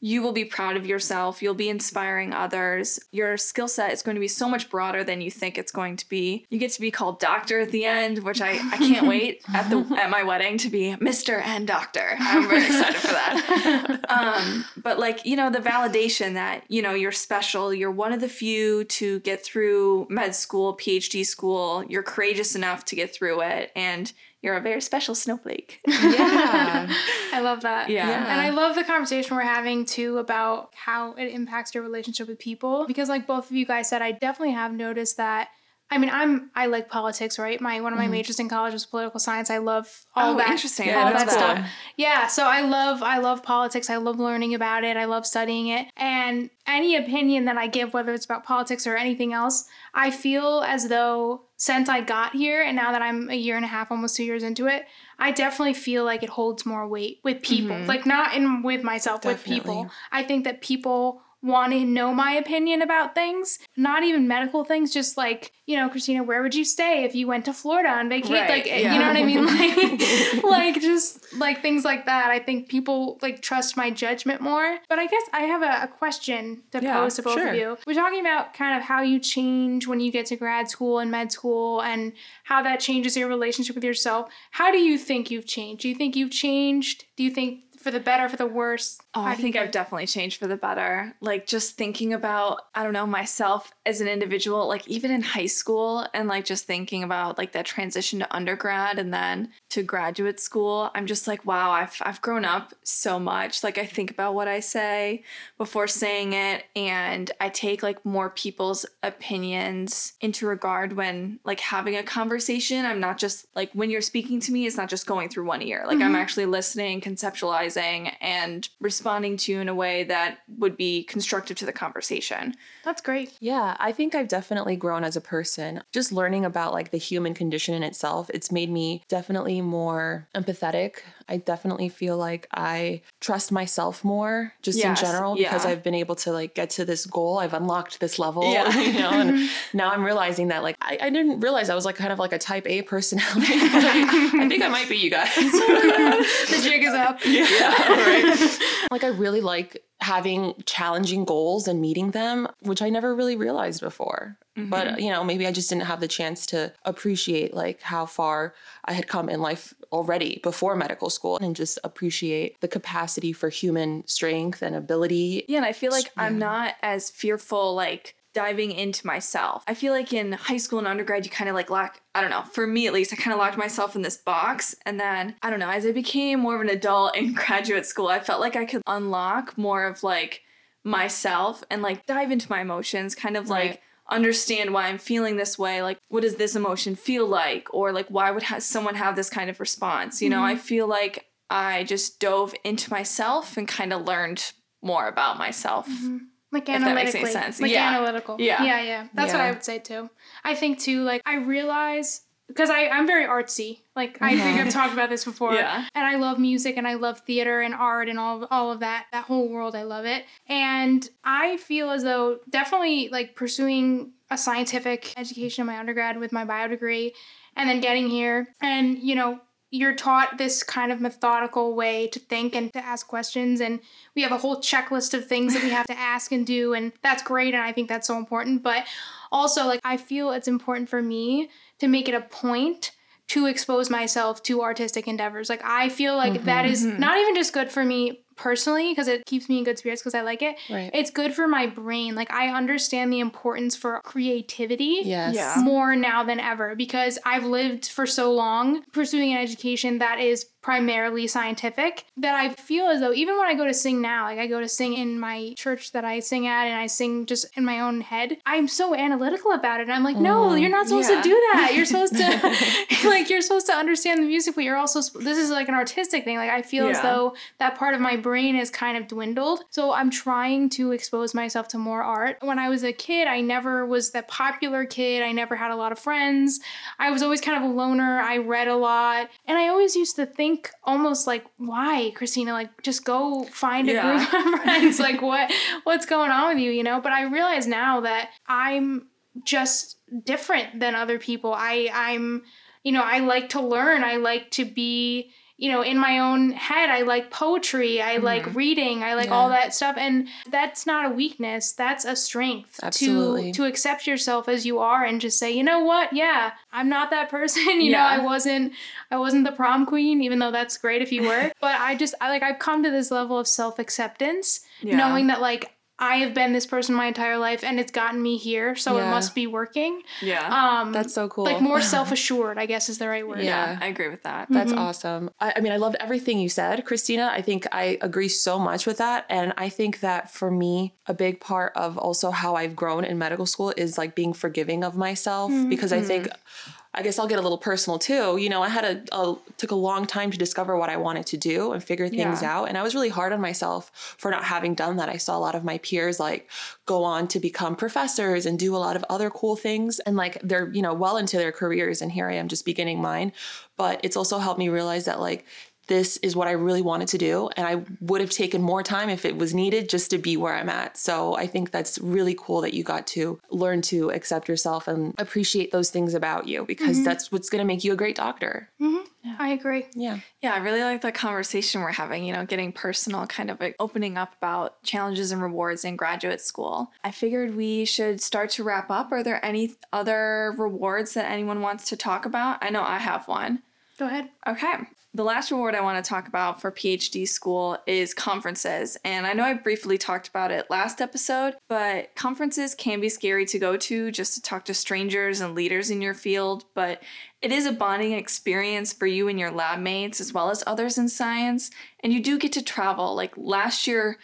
you 0.00 0.22
will 0.22 0.32
be 0.32 0.44
proud 0.44 0.76
of 0.76 0.86
yourself. 0.86 1.42
You'll 1.42 1.54
be 1.54 1.68
inspiring 1.68 2.32
others. 2.32 3.00
Your 3.12 3.36
skill 3.36 3.68
set 3.68 3.92
is 3.92 4.02
going 4.02 4.14
to 4.14 4.20
be 4.20 4.28
so 4.28 4.48
much 4.48 4.70
broader 4.70 5.02
than 5.02 5.20
you 5.20 5.30
think 5.30 5.56
it's 5.56 5.72
going 5.72 5.96
to 5.96 6.08
be. 6.08 6.46
You 6.50 6.58
get 6.58 6.72
to 6.72 6.80
be 6.80 6.90
called 6.90 7.18
doctor 7.18 7.60
at 7.60 7.70
the 7.70 7.84
end, 7.84 8.22
which 8.22 8.40
I, 8.40 8.52
I 8.72 8.76
can't 8.78 9.06
wait 9.08 9.42
at 9.52 9.70
the 9.70 9.78
at 9.96 10.10
my 10.10 10.22
wedding 10.22 10.58
to 10.58 10.70
be 10.70 10.94
Mr. 11.00 11.40
and 11.40 11.66
Doctor. 11.66 12.16
I'm 12.18 12.48
very 12.48 12.64
excited 12.66 13.00
for 13.00 13.12
that. 13.12 14.04
Um, 14.08 14.64
but 14.76 14.98
like, 14.98 15.24
you 15.24 15.36
know, 15.36 15.50
the 15.50 15.58
validation 15.58 16.34
that, 16.34 16.64
you 16.68 16.82
know, 16.82 16.92
you're 16.92 17.12
special, 17.12 17.72
you're 17.72 17.90
one 17.90 18.12
of 18.12 18.20
the 18.20 18.28
few 18.28 18.84
to 18.84 19.20
get 19.20 19.44
through 19.44 20.06
med 20.10 20.34
school, 20.34 20.76
PhD 20.76 21.24
school, 21.24 21.84
you're 21.88 22.02
courageous 22.02 22.54
enough 22.54 22.84
to 22.86 22.96
get 22.96 23.14
through 23.14 23.40
it 23.42 23.72
and 23.74 24.12
you're 24.46 24.56
a 24.56 24.60
very 24.60 24.80
special 24.80 25.14
snowflake. 25.14 25.80
Yeah. 26.06 26.90
I 27.32 27.40
love 27.40 27.62
that. 27.62 27.90
Yeah. 27.90 28.08
yeah. 28.08 28.32
And 28.32 28.40
I 28.40 28.50
love 28.50 28.76
the 28.76 28.84
conversation 28.84 29.36
we're 29.36 29.42
having 29.42 29.84
too 29.84 30.18
about 30.18 30.70
how 30.74 31.12
it 31.14 31.26
impacts 31.26 31.74
your 31.74 31.82
relationship 31.82 32.28
with 32.28 32.38
people. 32.38 32.86
Because, 32.86 33.08
like 33.08 33.26
both 33.26 33.50
of 33.50 33.56
you 33.56 33.66
guys 33.66 33.88
said, 33.88 34.02
I 34.02 34.12
definitely 34.12 34.54
have 34.54 34.72
noticed 34.72 35.16
that 35.16 35.48
I 35.88 35.98
mean, 35.98 36.10
I'm 36.12 36.50
I 36.56 36.66
like 36.66 36.88
politics, 36.88 37.38
right? 37.38 37.60
My 37.60 37.80
one 37.80 37.92
of 37.92 37.98
my 37.98 38.08
mm. 38.08 38.10
majors 38.10 38.40
in 38.40 38.48
college 38.48 38.72
was 38.72 38.84
political 38.84 39.20
science. 39.20 39.50
I 39.50 39.58
love 39.58 40.04
all 40.16 40.34
oh, 40.34 40.38
that 40.38 40.50
interesting. 40.50 40.92
all 40.92 41.12
that 41.12 41.28
cool. 41.28 41.36
stuff. 41.36 41.70
Yeah, 41.96 42.26
so 42.26 42.44
I 42.44 42.62
love 42.62 43.04
I 43.04 43.18
love 43.18 43.44
politics. 43.44 43.88
I 43.88 43.96
love 43.96 44.18
learning 44.18 44.54
about 44.54 44.82
it. 44.82 44.96
I 44.96 45.04
love 45.04 45.24
studying 45.26 45.68
it. 45.68 45.86
And 45.96 46.50
any 46.66 46.96
opinion 46.96 47.44
that 47.44 47.56
I 47.56 47.68
give, 47.68 47.94
whether 47.94 48.12
it's 48.12 48.24
about 48.24 48.44
politics 48.44 48.84
or 48.86 48.96
anything 48.96 49.32
else, 49.32 49.68
I 49.94 50.10
feel 50.10 50.64
as 50.66 50.88
though 50.88 51.42
since 51.56 51.88
I 51.88 52.02
got 52.02 52.34
here 52.34 52.62
and 52.62 52.76
now 52.76 52.92
that 52.92 53.00
I'm 53.00 53.30
a 53.30 53.34
year 53.34 53.56
and 53.56 53.64
a 53.64 53.68
half, 53.68 53.90
almost 53.90 54.16
two 54.16 54.24
years 54.24 54.42
into 54.42 54.66
it, 54.66 54.84
I 55.18 55.32
definitely 55.32 55.74
feel 55.74 56.04
like 56.04 56.22
it 56.22 56.28
holds 56.28 56.66
more 56.66 56.86
weight 56.86 57.20
with 57.22 57.42
people. 57.42 57.74
Mm-hmm. 57.76 57.86
Like 57.86 58.04
not 58.04 58.34
in 58.34 58.62
with 58.62 58.82
myself, 58.82 59.22
definitely. 59.22 59.54
with 59.54 59.64
people. 59.64 59.90
I 60.12 60.22
think 60.22 60.44
that 60.44 60.60
people 60.60 61.22
want 61.46 61.72
to 61.72 61.84
know 61.84 62.12
my 62.12 62.32
opinion 62.32 62.82
about 62.82 63.14
things, 63.14 63.58
not 63.76 64.02
even 64.02 64.28
medical 64.28 64.64
things, 64.64 64.92
just 64.92 65.16
like, 65.16 65.52
you 65.66 65.76
know, 65.76 65.88
Christina, 65.88 66.22
where 66.22 66.42
would 66.42 66.54
you 66.54 66.64
stay 66.64 67.04
if 67.04 67.14
you 67.14 67.26
went 67.26 67.44
to 67.46 67.52
Florida 67.52 67.88
on 67.88 68.08
vacation? 68.08 68.34
Right, 68.34 68.48
like, 68.48 68.66
yeah. 68.66 68.92
you 68.92 68.98
know 68.98 69.06
what 69.06 69.16
I 69.16 69.24
mean? 69.24 69.46
Like, 69.46 70.42
like 70.44 70.80
just 70.80 71.34
like 71.34 71.62
things 71.62 71.84
like 71.84 72.06
that. 72.06 72.30
I 72.30 72.38
think 72.38 72.68
people 72.68 73.18
like 73.22 73.42
trust 73.42 73.76
my 73.76 73.90
judgment 73.90 74.40
more. 74.40 74.78
But 74.88 74.98
I 74.98 75.06
guess 75.06 75.22
I 75.32 75.42
have 75.42 75.62
a, 75.62 75.84
a 75.84 75.88
question 75.88 76.62
to 76.72 76.82
yeah, 76.82 76.96
pose 76.96 77.14
to 77.16 77.22
both 77.22 77.34
sure. 77.34 77.48
of 77.48 77.54
you. 77.54 77.78
We're 77.86 77.94
talking 77.94 78.20
about 78.20 78.54
kind 78.54 78.76
of 78.76 78.82
how 78.82 79.02
you 79.02 79.18
change 79.18 79.86
when 79.86 80.00
you 80.00 80.10
get 80.10 80.26
to 80.26 80.36
grad 80.36 80.68
school 80.68 80.98
and 80.98 81.10
med 81.10 81.32
school 81.32 81.82
and 81.82 82.12
how 82.44 82.62
that 82.62 82.80
changes 82.80 83.16
your 83.16 83.28
relationship 83.28 83.74
with 83.74 83.84
yourself. 83.84 84.30
How 84.50 84.70
do 84.70 84.78
you 84.78 84.98
think 84.98 85.30
you've 85.30 85.46
changed? 85.46 85.82
Do 85.82 85.88
you 85.88 85.94
think 85.94 86.16
you've 86.16 86.32
changed? 86.32 87.04
Do 87.16 87.22
you 87.22 87.30
think 87.30 87.60
for 87.86 87.92
the 87.92 88.00
better, 88.00 88.28
for 88.28 88.36
the 88.36 88.48
worse? 88.48 88.98
Oh, 89.14 89.22
I 89.22 89.36
think 89.36 89.54
I've 89.54 89.70
definitely 89.70 90.08
changed 90.08 90.40
for 90.40 90.48
the 90.48 90.56
better. 90.56 91.14
Like 91.20 91.46
just 91.46 91.76
thinking 91.76 92.12
about, 92.12 92.62
I 92.74 92.82
don't 92.82 92.92
know, 92.92 93.06
myself 93.06 93.72
as 93.86 94.00
an 94.00 94.08
individual, 94.08 94.66
like 94.66 94.88
even 94.88 95.12
in 95.12 95.22
high 95.22 95.46
school 95.46 96.04
and 96.12 96.26
like 96.26 96.44
just 96.44 96.66
thinking 96.66 97.04
about 97.04 97.38
like 97.38 97.52
that 97.52 97.64
transition 97.64 98.18
to 98.18 98.34
undergrad 98.34 98.98
and 98.98 99.14
then 99.14 99.52
to 99.70 99.84
graduate 99.84 100.40
school, 100.40 100.90
I'm 100.96 101.06
just 101.06 101.28
like, 101.28 101.46
wow, 101.46 101.70
I've 101.70 101.96
I've 102.00 102.20
grown 102.22 102.44
up 102.44 102.74
so 102.82 103.20
much. 103.20 103.62
Like 103.62 103.78
I 103.78 103.86
think 103.86 104.10
about 104.10 104.34
what 104.34 104.48
I 104.48 104.58
say 104.58 105.22
before 105.56 105.86
saying 105.86 106.32
it 106.32 106.64
and 106.74 107.30
I 107.40 107.50
take 107.50 107.84
like 107.84 108.04
more 108.04 108.30
people's 108.30 108.84
opinions 109.04 110.14
into 110.20 110.48
regard 110.48 110.94
when 110.94 111.38
like 111.44 111.60
having 111.60 111.94
a 111.94 112.02
conversation. 112.02 112.84
I'm 112.84 112.98
not 112.98 113.16
just 113.16 113.46
like 113.54 113.70
when 113.74 113.90
you're 113.90 114.00
speaking 114.00 114.40
to 114.40 114.50
me, 114.50 114.66
it's 114.66 114.76
not 114.76 114.88
just 114.88 115.06
going 115.06 115.28
through 115.28 115.46
one 115.46 115.62
ear. 115.62 115.84
Like 115.86 115.98
mm-hmm. 115.98 116.08
I'm 116.08 116.16
actually 116.16 116.46
listening, 116.46 117.00
conceptualizing 117.00 117.75
and 117.76 118.68
responding 118.80 119.36
to 119.38 119.52
you 119.52 119.60
in 119.60 119.68
a 119.68 119.74
way 119.74 120.04
that 120.04 120.38
would 120.58 120.76
be 120.76 121.04
constructive 121.04 121.56
to 121.58 121.66
the 121.66 121.72
conversation. 121.72 122.54
That's 122.84 123.02
great. 123.02 123.36
Yeah, 123.40 123.76
I 123.78 123.92
think 123.92 124.14
I've 124.14 124.28
definitely 124.28 124.76
grown 124.76 125.04
as 125.04 125.16
a 125.16 125.20
person. 125.20 125.82
Just 125.92 126.12
learning 126.12 126.44
about 126.44 126.72
like 126.72 126.90
the 126.90 126.98
human 126.98 127.34
condition 127.34 127.74
in 127.74 127.82
itself, 127.82 128.30
it's 128.32 128.52
made 128.52 128.70
me 128.70 129.02
definitely 129.08 129.60
more 129.60 130.28
empathetic. 130.34 131.00
I 131.28 131.38
definitely 131.38 131.88
feel 131.88 132.16
like 132.16 132.46
I 132.52 133.02
trust 133.20 133.50
myself 133.50 134.04
more 134.04 134.52
just 134.62 134.78
yes, 134.78 135.00
in 135.00 135.06
general 135.06 135.34
because 135.34 135.64
yeah. 135.64 135.70
I've 135.70 135.82
been 135.82 135.94
able 135.94 136.14
to 136.16 136.32
like 136.32 136.54
get 136.54 136.70
to 136.70 136.84
this 136.84 137.04
goal. 137.04 137.38
I've 137.38 137.54
unlocked 137.54 137.98
this 137.98 138.18
level, 138.18 138.52
yeah. 138.52 138.78
you 138.80 138.98
know, 138.98 139.10
and 139.10 139.50
now 139.74 139.90
I'm 139.90 140.04
realizing 140.04 140.48
that 140.48 140.62
like 140.62 140.76
I, 140.80 140.98
I, 141.00 141.10
didn't 141.10 141.40
realize 141.40 141.68
I 141.68 141.74
was 141.74 141.84
like 141.84 141.96
kind 141.96 142.12
of 142.12 142.18
like 142.18 142.32
a 142.32 142.38
type 142.38 142.66
A 142.66 142.82
personality. 142.82 143.46
I, 143.48 144.30
I, 144.40 144.48
think 144.48 144.62
I 144.62 144.68
might 144.68 144.88
be 144.88 144.96
you 144.96 145.10
guys. 145.10 145.34
the 145.34 146.60
jig 146.62 146.84
is 146.84 146.94
up. 146.94 147.24
Yeah. 147.24 147.46
yeah 147.50 147.92
right. 147.92 148.58
like 148.90 149.02
I 149.02 149.08
really 149.08 149.40
like 149.40 149.82
having 150.00 150.54
challenging 150.66 151.24
goals 151.24 151.66
and 151.66 151.80
meeting 151.80 152.10
them, 152.10 152.46
which 152.60 152.82
I 152.82 152.90
never 152.90 153.14
really 153.14 153.36
realized 153.36 153.80
before. 153.80 154.38
Mm-hmm. 154.56 154.70
But, 154.70 155.00
you 155.00 155.10
know, 155.10 155.24
maybe 155.24 155.46
I 155.46 155.52
just 155.52 155.68
didn't 155.68 155.84
have 155.84 156.00
the 156.00 156.08
chance 156.08 156.46
to 156.46 156.72
appreciate 156.84 157.54
like 157.54 157.82
how 157.82 158.06
far 158.06 158.54
I 158.84 158.92
had 158.92 159.08
come 159.08 159.28
in 159.28 159.40
life 159.40 159.74
already 159.92 160.40
before 160.42 160.76
medical 160.76 161.10
school 161.10 161.38
and 161.38 161.56
just 161.56 161.78
appreciate 161.84 162.60
the 162.60 162.68
capacity 162.68 163.32
for 163.32 163.48
human 163.48 164.06
strength 164.06 164.62
and 164.62 164.74
ability. 164.74 165.44
Yeah, 165.48 165.58
and 165.58 165.66
I 165.66 165.72
feel 165.72 165.92
like 165.92 166.06
yeah. 166.06 166.24
I'm 166.24 166.38
not 166.38 166.74
as 166.82 167.10
fearful 167.10 167.74
like 167.74 168.14
diving 168.36 168.70
into 168.70 169.06
myself. 169.06 169.64
I 169.66 169.72
feel 169.72 169.94
like 169.94 170.12
in 170.12 170.32
high 170.32 170.58
school 170.58 170.78
and 170.78 170.86
undergrad, 170.86 171.24
you 171.24 171.30
kind 171.30 171.48
of 171.48 171.54
like 171.54 171.70
lock, 171.70 172.02
I 172.14 172.20
don't 172.20 172.28
know, 172.28 172.42
for 172.42 172.66
me 172.66 172.86
at 172.86 172.92
least, 172.92 173.10
I 173.10 173.16
kind 173.16 173.32
of 173.32 173.38
locked 173.38 173.56
myself 173.56 173.96
in 173.96 174.02
this 174.02 174.18
box. 174.18 174.74
And 174.84 175.00
then, 175.00 175.36
I 175.42 175.48
don't 175.48 175.58
know, 175.58 175.70
as 175.70 175.86
I 175.86 175.92
became 175.92 176.40
more 176.40 176.54
of 176.54 176.60
an 176.60 176.68
adult 176.68 177.16
in 177.16 177.32
graduate 177.34 177.86
school, 177.86 178.08
I 178.08 178.20
felt 178.20 178.42
like 178.42 178.54
I 178.54 178.66
could 178.66 178.82
unlock 178.86 179.56
more 179.56 179.86
of 179.86 180.02
like 180.02 180.42
myself 180.84 181.64
and 181.70 181.80
like 181.80 182.04
dive 182.04 182.30
into 182.30 182.50
my 182.50 182.60
emotions, 182.60 183.14
kind 183.14 183.38
of 183.38 183.48
right. 183.48 183.70
like 183.70 183.82
understand 184.08 184.72
why 184.72 184.86
I'm 184.86 184.98
feeling 184.98 185.36
this 185.36 185.58
way. 185.58 185.82
Like, 185.82 185.98
what 186.08 186.22
does 186.22 186.36
this 186.36 186.56
emotion 186.56 186.94
feel 186.94 187.26
like? 187.26 187.72
Or 187.72 187.92
like, 187.92 188.08
why 188.08 188.30
would 188.30 188.44
ha- 188.44 188.58
someone 188.58 188.94
have 188.94 189.16
this 189.16 189.30
kind 189.30 189.50
of 189.50 189.60
response? 189.60 190.22
You 190.22 190.30
know, 190.30 190.36
mm-hmm. 190.36 190.44
I 190.44 190.56
feel 190.56 190.86
like 190.86 191.26
I 191.50 191.84
just 191.84 192.20
dove 192.20 192.54
into 192.64 192.90
myself 192.90 193.56
and 193.56 193.66
kind 193.66 193.92
of 193.92 194.02
learned 194.02 194.52
more 194.82 195.08
about 195.08 195.38
myself. 195.38 195.88
Mm-hmm. 195.88 196.18
Like 196.52 196.68
analytically. 196.68 197.34
Like 197.34 197.70
yeah. 197.70 197.96
analytical. 197.96 198.36
Yeah. 198.38 198.62
Yeah, 198.62 198.80
yeah. 198.80 199.08
That's 199.14 199.32
yeah. 199.32 199.38
what 199.38 199.44
I 199.46 199.50
would 199.50 199.64
say 199.64 199.78
too. 199.78 200.08
I 200.44 200.54
think 200.54 200.78
too, 200.78 201.02
like 201.02 201.22
I 201.26 201.36
realize 201.36 202.22
because 202.48 202.70
I 202.70 202.88
I'm 202.88 203.06
very 203.06 203.26
artsy. 203.26 203.80
Like 203.94 204.18
I 204.20 204.30
think 204.30 204.42
I've 204.42 204.60
mm-hmm. 204.60 204.68
talked 204.68 204.92
about 204.92 205.10
this 205.10 205.24
before. 205.24 205.54
Yeah. 205.54 205.86
And 205.94 206.04
I 206.04 206.16
love 206.16 206.38
music 206.38 206.76
and 206.76 206.86
I 206.86 206.94
love 206.94 207.20
theater 207.20 207.60
and 207.60 207.74
art 207.74 208.08
and 208.08 208.18
all 208.18 208.46
all 208.50 208.72
of 208.72 208.80
that. 208.80 209.06
That 209.12 209.24
whole 209.24 209.48
world 209.48 209.74
I 209.74 209.82
love 209.82 210.04
it. 210.04 210.24
And 210.48 211.08
I 211.24 211.56
feel 211.58 211.90
as 211.90 212.02
though 212.02 212.38
definitely 212.48 213.08
like 213.08 213.34
pursuing 213.34 214.12
a 214.30 214.38
scientific 214.38 215.12
education 215.16 215.62
in 215.62 215.66
my 215.66 215.78
undergrad 215.78 216.18
with 216.18 216.32
my 216.32 216.44
bio 216.44 216.68
degree 216.68 217.14
and 217.56 217.68
then 217.68 217.80
getting 217.80 218.08
here 218.08 218.48
and 218.60 218.98
you 218.98 219.14
know 219.14 219.40
you're 219.70 219.94
taught 219.94 220.38
this 220.38 220.62
kind 220.62 220.92
of 220.92 221.00
methodical 221.00 221.74
way 221.74 222.06
to 222.08 222.18
think 222.18 222.54
and 222.54 222.72
to 222.72 222.84
ask 222.84 223.06
questions 223.08 223.60
and 223.60 223.80
we 224.14 224.22
have 224.22 224.32
a 224.32 224.38
whole 224.38 224.60
checklist 224.60 225.12
of 225.12 225.26
things 225.26 225.54
that 225.54 225.62
we 225.62 225.70
have 225.70 225.86
to 225.86 225.98
ask 225.98 226.32
and 226.32 226.46
do 226.46 226.74
and 226.74 226.92
that's 227.02 227.22
great 227.22 227.54
and 227.54 227.62
i 227.62 227.72
think 227.72 227.88
that's 227.88 228.06
so 228.06 228.16
important 228.16 228.62
but 228.62 228.84
also 229.30 229.66
like 229.66 229.80
i 229.84 229.96
feel 229.96 230.30
it's 230.30 230.48
important 230.48 230.88
for 230.88 231.02
me 231.02 231.48
to 231.80 231.88
make 231.88 232.08
it 232.08 232.14
a 232.14 232.20
point 232.20 232.92
to 233.28 233.46
expose 233.46 233.90
myself 233.90 234.42
to 234.44 234.62
artistic 234.62 235.08
endeavors 235.08 235.48
like 235.48 235.62
i 235.64 235.88
feel 235.88 236.16
like 236.16 236.44
that 236.44 236.64
mm-hmm. 236.64 236.72
is 236.72 236.86
mm-hmm. 236.86 237.00
not 237.00 237.18
even 237.18 237.34
just 237.34 237.52
good 237.52 237.70
for 237.70 237.84
me 237.84 238.22
personally 238.36 238.92
because 238.92 239.08
it 239.08 239.24
keeps 239.24 239.48
me 239.48 239.58
in 239.58 239.64
good 239.64 239.78
spirits 239.78 240.02
because 240.02 240.14
i 240.14 240.20
like 240.20 240.42
it 240.42 240.56
Right. 240.70 240.90
it's 240.92 241.10
good 241.10 241.34
for 241.34 241.48
my 241.48 241.66
brain 241.66 242.14
like 242.14 242.30
i 242.30 242.48
understand 242.48 243.12
the 243.12 243.20
importance 243.20 243.74
for 243.74 244.00
creativity 244.04 245.00
Yes. 245.02 245.34
Yeah. 245.34 245.54
more 245.62 245.96
now 245.96 246.22
than 246.24 246.38
ever 246.40 246.74
because 246.74 247.18
I've 247.24 247.44
lived 247.44 247.86
for 247.88 248.06
so 248.06 248.32
long 248.32 248.82
pursuing 248.92 249.32
an 249.32 249.38
education 249.38 249.98
that 249.98 250.18
is 250.20 250.46
primarily 250.66 251.28
scientific 251.28 252.06
that 252.16 252.34
I 252.34 252.48
feel 252.48 252.86
as 252.86 252.98
though 252.98 253.12
even 253.12 253.38
when 253.38 253.46
I 253.46 253.54
go 253.54 253.66
to 253.66 253.72
sing 253.72 254.00
now, 254.00 254.24
like 254.24 254.40
I 254.40 254.48
go 254.48 254.58
to 254.58 254.68
sing 254.68 254.94
in 254.94 255.20
my 255.20 255.54
church 255.56 255.92
that 255.92 256.04
I 256.04 256.18
sing 256.18 256.48
at 256.48 256.64
and 256.64 256.74
I 256.74 256.88
sing 256.88 257.24
just 257.24 257.46
in 257.56 257.64
my 257.64 257.78
own 257.78 258.00
head, 258.00 258.38
I'm 258.44 258.66
so 258.66 258.92
analytical 258.92 259.52
about 259.52 259.78
it. 259.78 259.84
And 259.84 259.92
I'm 259.92 260.02
like, 260.02 260.16
no, 260.16 260.48
mm-hmm. 260.48 260.58
you're 260.58 260.70
not 260.70 260.88
supposed 260.88 261.08
Yeah. 261.08 261.22
to 261.22 261.22
do 261.22 261.40
that. 261.52 261.72
You're 261.76 261.84
supposed 261.84 262.16
to 262.16 262.56
like 263.08 263.30
you're 263.30 263.42
supposed 263.42 263.66
to 263.66 263.74
understand 263.74 264.20
the 264.20 264.26
music, 264.26 264.56
but 264.56 264.64
you're 264.64 264.76
also 264.76 265.00
this 265.20 265.38
is 265.38 265.50
like 265.50 265.68
an 265.68 265.76
artistic 265.76 266.24
thing. 266.24 266.36
Like 266.36 266.50
I 266.50 266.62
feel 266.62 266.88
as 266.88 267.00
though 267.00 267.36
that 267.58 267.78
part 267.78 267.94
of 267.94 268.00
my 268.00 268.16
brain 268.16 268.56
is 268.56 268.68
kind 268.68 268.98
of 268.98 269.06
dwindled. 269.06 269.60
So 269.70 269.92
I'm 269.92 270.10
trying 270.10 270.68
to 270.70 270.90
expose 270.90 271.32
myself 271.32 271.68
to 271.68 271.78
more 271.78 272.02
art. 272.02 272.38
When 272.40 272.58
I 272.58 272.70
was 272.70 272.82
a 272.82 272.92
kid, 272.92 273.28
I 273.28 273.40
never 273.40 273.86
was 273.86 274.10
the 274.10 274.22
popular 274.22 274.84
kid. 274.84 275.22
I 275.22 275.30
never 275.30 275.54
had 275.54 275.70
a 275.70 275.76
lot 275.76 275.92
of 275.92 276.00
friends. 276.00 276.58
I 276.98 277.12
was 277.12 277.22
always 277.22 277.40
kind 277.40 277.56
of 277.62 277.70
a 277.70 277.72
loner. 277.72 278.18
I 278.18 278.38
read 278.38 278.66
a 278.66 278.76
lot. 278.76 279.28
And 279.46 279.56
I 279.56 279.68
always 279.68 279.94
used 279.94 280.16
to 280.16 280.26
think 280.26 280.55
almost 280.84 281.26
like, 281.26 281.44
why, 281.58 282.12
Christina? 282.14 282.52
Like 282.52 282.82
just 282.82 283.04
go 283.04 283.44
find 283.44 283.88
a 283.88 283.92
Yeah. 283.92 284.28
group 284.28 284.32
of 284.46 284.60
friends. 284.62 284.98
like 284.98 285.20
what 285.22 285.50
what's 285.84 286.06
going 286.06 286.30
on 286.30 286.54
with 286.54 286.58
you, 286.64 286.70
you 286.70 286.82
know? 286.82 287.00
But 287.00 287.12
I 287.12 287.22
realize 287.24 287.66
now 287.66 288.00
that 288.00 288.30
I'm 288.46 289.08
just 289.44 289.98
different 290.24 290.80
than 290.80 290.94
other 290.94 291.18
people. 291.18 291.52
I 291.54 291.90
I'm 291.92 292.42
you 292.82 292.92
know, 292.92 293.02
I 293.02 293.18
like 293.18 293.48
to 293.50 293.60
learn. 293.60 294.04
I 294.04 294.14
like 294.16 294.52
to 294.52 294.64
be, 294.64 295.32
you 295.58 295.70
know, 295.70 295.80
in 295.80 295.96
my 295.96 296.18
own 296.18 296.50
head. 296.50 296.90
I 296.90 297.02
like 297.02 297.30
poetry. 297.30 298.02
I 298.02 298.16
mm-hmm. 298.16 298.24
like 298.24 298.54
reading. 298.54 299.02
I 299.02 299.14
like 299.14 299.30
all 299.30 299.48
that 299.48 299.74
stuff. 299.74 299.96
And 299.98 300.28
that's 300.50 300.86
not 300.86 301.06
a 301.06 301.14
weakness. 301.14 301.72
That's 301.72 302.04
a 302.04 302.14
strength 302.14 302.78
Absolutely. 302.82 303.52
to 303.52 303.62
to 303.62 303.64
accept 303.64 304.06
yourself 304.06 304.48
as 304.48 304.66
you 304.66 304.78
are 304.78 305.04
and 305.04 305.20
just 305.20 305.38
say, 305.38 305.50
you 305.50 305.64
know 305.64 305.80
what? 305.80 306.12
Yeah, 306.12 306.52
I'm 306.72 306.88
not 306.90 307.10
that 307.10 307.30
person. 307.30 307.80
you 307.80 307.92
know, 307.92 307.98
I 307.98 308.18
wasn't 308.22 308.72
I 309.10 309.16
wasn't 309.16 309.44
the 309.44 309.52
prom 309.52 309.86
queen, 309.86 310.22
even 310.22 310.38
though 310.38 310.50
that's 310.50 310.76
great 310.76 311.00
if 311.00 311.10
you 311.10 311.22
were. 311.22 311.50
but 311.60 311.80
I 311.80 311.94
just 311.94 312.14
I 312.20 312.28
like 312.28 312.42
I've 312.42 312.58
come 312.58 312.82
to 312.82 312.90
this 312.90 313.10
level 313.10 313.38
of 313.38 313.48
self-acceptance, 313.48 314.60
Yeah. 314.82 314.96
knowing 314.96 315.28
that 315.28 315.40
like 315.40 315.75
I 315.98 316.16
have 316.16 316.34
been 316.34 316.52
this 316.52 316.66
person 316.66 316.94
my 316.94 317.06
entire 317.06 317.38
life 317.38 317.64
and 317.64 317.80
it's 317.80 317.90
gotten 317.90 318.20
me 318.22 318.36
here, 318.36 318.76
so 318.76 318.98
it 318.98 319.06
must 319.06 319.34
be 319.34 319.46
working. 319.46 320.02
Yeah. 320.20 320.80
Um 320.80 320.92
That's 320.92 321.14
so 321.14 321.28
cool. 321.28 321.44
like 321.44 321.60
more 321.60 321.80
self-assured, 321.96 322.58
I 322.58 322.66
guess 322.66 322.88
is 322.88 322.98
the 322.98 323.08
right 323.08 323.26
word. 323.26 323.42
Yeah. 323.42 323.78
I 323.80 323.86
agree 323.86 324.08
with 324.08 324.22
that. 324.24 324.48
That's 324.50 324.70
mm-hmm. 324.70 324.78
awesome. 324.78 325.30
I, 325.40 325.54
I 325.56 325.60
mean, 325.60 325.72
I 325.72 325.78
loved 325.78 325.96
everything 325.98 326.38
you 326.38 326.48
said, 326.48 326.84
Christina. 326.84 327.30
I 327.32 327.40
think 327.40 327.66
I 327.72 327.98
agree 328.02 328.28
so 328.28 328.58
much 328.58 328.86
with 328.86 328.98
that. 328.98 329.24
And 329.30 329.54
I 329.56 329.68
think 329.70 330.00
that 330.00 330.30
for 330.30 330.50
me, 330.50 330.94
a 331.06 331.14
big 331.14 331.40
part 331.40 331.72
of 331.76 331.96
also 331.96 332.30
how 332.30 332.56
I've 332.56 332.76
grown 332.76 333.04
in 333.04 333.18
medical 333.18 333.46
school 333.46 333.72
is 333.76 333.96
like 333.96 334.14
being 334.14 334.34
forgiving 334.34 334.84
of 334.84 334.96
myself 334.96 335.50
mm-hmm. 335.50 335.70
because 335.70 335.92
I 335.92 336.02
think. 336.02 336.28
Mm-hmm. 336.28 336.75
I 336.98 337.02
guess 337.02 337.18
I'll 337.18 337.28
get 337.28 337.38
a 337.38 337.42
little 337.42 337.58
personal 337.58 337.98
too. 337.98 338.38
You 338.38 338.48
know, 338.48 338.62
I 338.62 338.68
had 338.70 338.84
a, 338.84 339.14
a 339.16 339.36
took 339.58 339.70
a 339.70 339.74
long 339.74 340.06
time 340.06 340.30
to 340.30 340.38
discover 340.38 340.76
what 340.78 340.88
I 340.88 340.96
wanted 340.96 341.26
to 341.26 341.36
do 341.36 341.72
and 341.72 341.84
figure 341.84 342.08
things 342.08 342.40
Yeah. 342.42 342.56
out, 342.58 342.64
and 342.68 342.78
I 342.78 342.82
was 342.82 342.94
really 342.94 343.10
hard 343.10 343.32
on 343.34 343.40
myself 343.40 343.90
for 344.18 344.30
not 344.30 344.44
having 344.44 344.74
done 344.74 344.96
that. 344.96 345.08
I 345.10 345.18
saw 345.18 345.36
a 345.36 345.40
lot 345.40 345.54
of 345.54 345.62
my 345.62 345.76
peers 345.78 346.18
like 346.18 346.50
go 346.86 347.04
on 347.04 347.28
to 347.28 347.38
become 347.40 347.76
professors 347.76 348.46
and 348.46 348.58
do 348.58 348.74
a 348.74 348.78
lot 348.78 348.96
of 348.96 349.04
other 349.10 349.28
cool 349.30 349.56
things, 349.56 349.98
and 350.00 350.16
like 350.16 350.40
they're 350.42 350.68
you 350.72 350.80
know 350.82 350.94
well 350.94 351.18
into 351.18 351.36
their 351.36 351.52
careers, 351.52 352.00
and 352.00 352.10
here 352.10 352.28
I 352.30 352.34
am 352.34 352.48
just 352.48 352.64
beginning 352.64 353.00
mine. 353.02 353.32
But 353.76 354.00
it's 354.02 354.16
also 354.16 354.38
helped 354.38 354.58
me 354.58 354.70
realize 354.70 355.04
that 355.04 355.20
like 355.20 355.44
this 355.86 356.16
is 356.18 356.34
what 356.34 356.48
I 356.48 356.52
really 356.52 356.82
wanted 356.82 357.08
to 357.08 357.18
do. 357.18 357.48
And 357.56 357.66
I 357.66 357.82
would 358.00 358.20
have 358.20 358.30
taken 358.30 358.62
more 358.62 358.82
time 358.82 359.08
if 359.08 359.24
it 359.24 359.36
was 359.36 359.54
needed 359.54 359.88
just 359.88 360.10
to 360.10 360.18
be 360.18 360.36
where 360.36 360.54
I'm 360.54 360.68
at. 360.68 360.96
So 360.96 361.36
I 361.36 361.46
think 361.46 361.70
that's 361.70 361.98
really 361.98 362.36
cool 362.38 362.60
that 362.62 362.74
you 362.74 362.82
got 362.82 363.06
to 363.08 363.40
learn 363.50 363.82
to 363.82 364.10
accept 364.10 364.48
yourself 364.48 364.88
and 364.88 365.14
appreciate 365.18 365.70
those 365.70 365.90
things 365.90 366.14
about 366.14 366.46
you 366.48 366.64
because 366.64 366.96
mm-hmm. 366.96 367.04
that's 367.04 367.30
what's 367.30 367.48
going 367.48 367.60
to 367.60 367.66
make 367.66 367.84
you 367.84 367.92
a 367.92 367.96
great 367.96 368.16
doctor. 368.16 368.68
Mm-hmm. 368.80 369.04
I 369.38 369.50
agree. 369.50 369.86
Yeah. 369.94 370.20
Yeah, 370.42 370.54
I 370.54 370.58
really 370.58 370.82
like 370.82 371.02
the 371.02 371.12
conversation 371.12 371.80
we're 371.80 371.92
having, 371.92 372.24
you 372.24 372.32
know, 372.32 372.44
getting 372.44 372.72
personal, 372.72 373.26
kind 373.26 373.50
of 373.50 373.60
like 373.60 373.76
opening 373.80 374.16
up 374.16 374.34
about 374.38 374.82
challenges 374.82 375.32
and 375.32 375.42
rewards 375.42 375.84
in 375.84 375.96
graduate 375.96 376.40
school. 376.40 376.92
I 377.02 377.10
figured 377.10 377.56
we 377.56 377.84
should 377.84 378.20
start 378.20 378.50
to 378.50 378.64
wrap 378.64 378.90
up. 378.90 379.10
Are 379.12 379.22
there 379.22 379.44
any 379.44 379.74
other 379.92 380.54
rewards 380.56 381.14
that 381.14 381.30
anyone 381.30 381.60
wants 381.60 381.88
to 381.88 381.96
talk 381.96 382.24
about? 382.24 382.58
I 382.62 382.70
know 382.70 382.82
I 382.82 382.98
have 382.98 383.26
one. 383.26 383.62
Go 383.98 384.06
ahead. 384.06 384.28
Okay. 384.46 384.74
The 385.16 385.24
last 385.24 385.50
reward 385.50 385.74
I 385.74 385.80
want 385.80 386.04
to 386.04 386.06
talk 386.06 386.28
about 386.28 386.60
for 386.60 386.70
PhD 386.70 387.26
school 387.26 387.78
is 387.86 388.12
conferences. 388.12 388.98
And 389.02 389.26
I 389.26 389.32
know 389.32 389.44
I 389.44 389.54
briefly 389.54 389.96
talked 389.96 390.28
about 390.28 390.50
it 390.50 390.68
last 390.68 391.00
episode, 391.00 391.54
but 391.70 392.14
conferences 392.14 392.74
can 392.74 393.00
be 393.00 393.08
scary 393.08 393.46
to 393.46 393.58
go 393.58 393.78
to 393.78 394.10
just 394.10 394.34
to 394.34 394.42
talk 394.42 394.66
to 394.66 394.74
strangers 394.74 395.40
and 395.40 395.54
leaders 395.54 395.90
in 395.90 396.02
your 396.02 396.12
field. 396.12 396.66
But 396.74 397.02
it 397.40 397.50
is 397.50 397.64
a 397.64 397.72
bonding 397.72 398.12
experience 398.12 398.92
for 398.92 399.06
you 399.06 399.26
and 399.28 399.38
your 399.38 399.50
lab 399.50 399.78
mates, 399.78 400.20
as 400.20 400.34
well 400.34 400.50
as 400.50 400.62
others 400.66 400.98
in 400.98 401.08
science. 401.08 401.70
And 402.00 402.12
you 402.12 402.22
do 402.22 402.38
get 402.38 402.52
to 402.52 402.62
travel. 402.62 403.14
Like 403.14 403.32
last 403.38 403.86
year, 403.86 404.18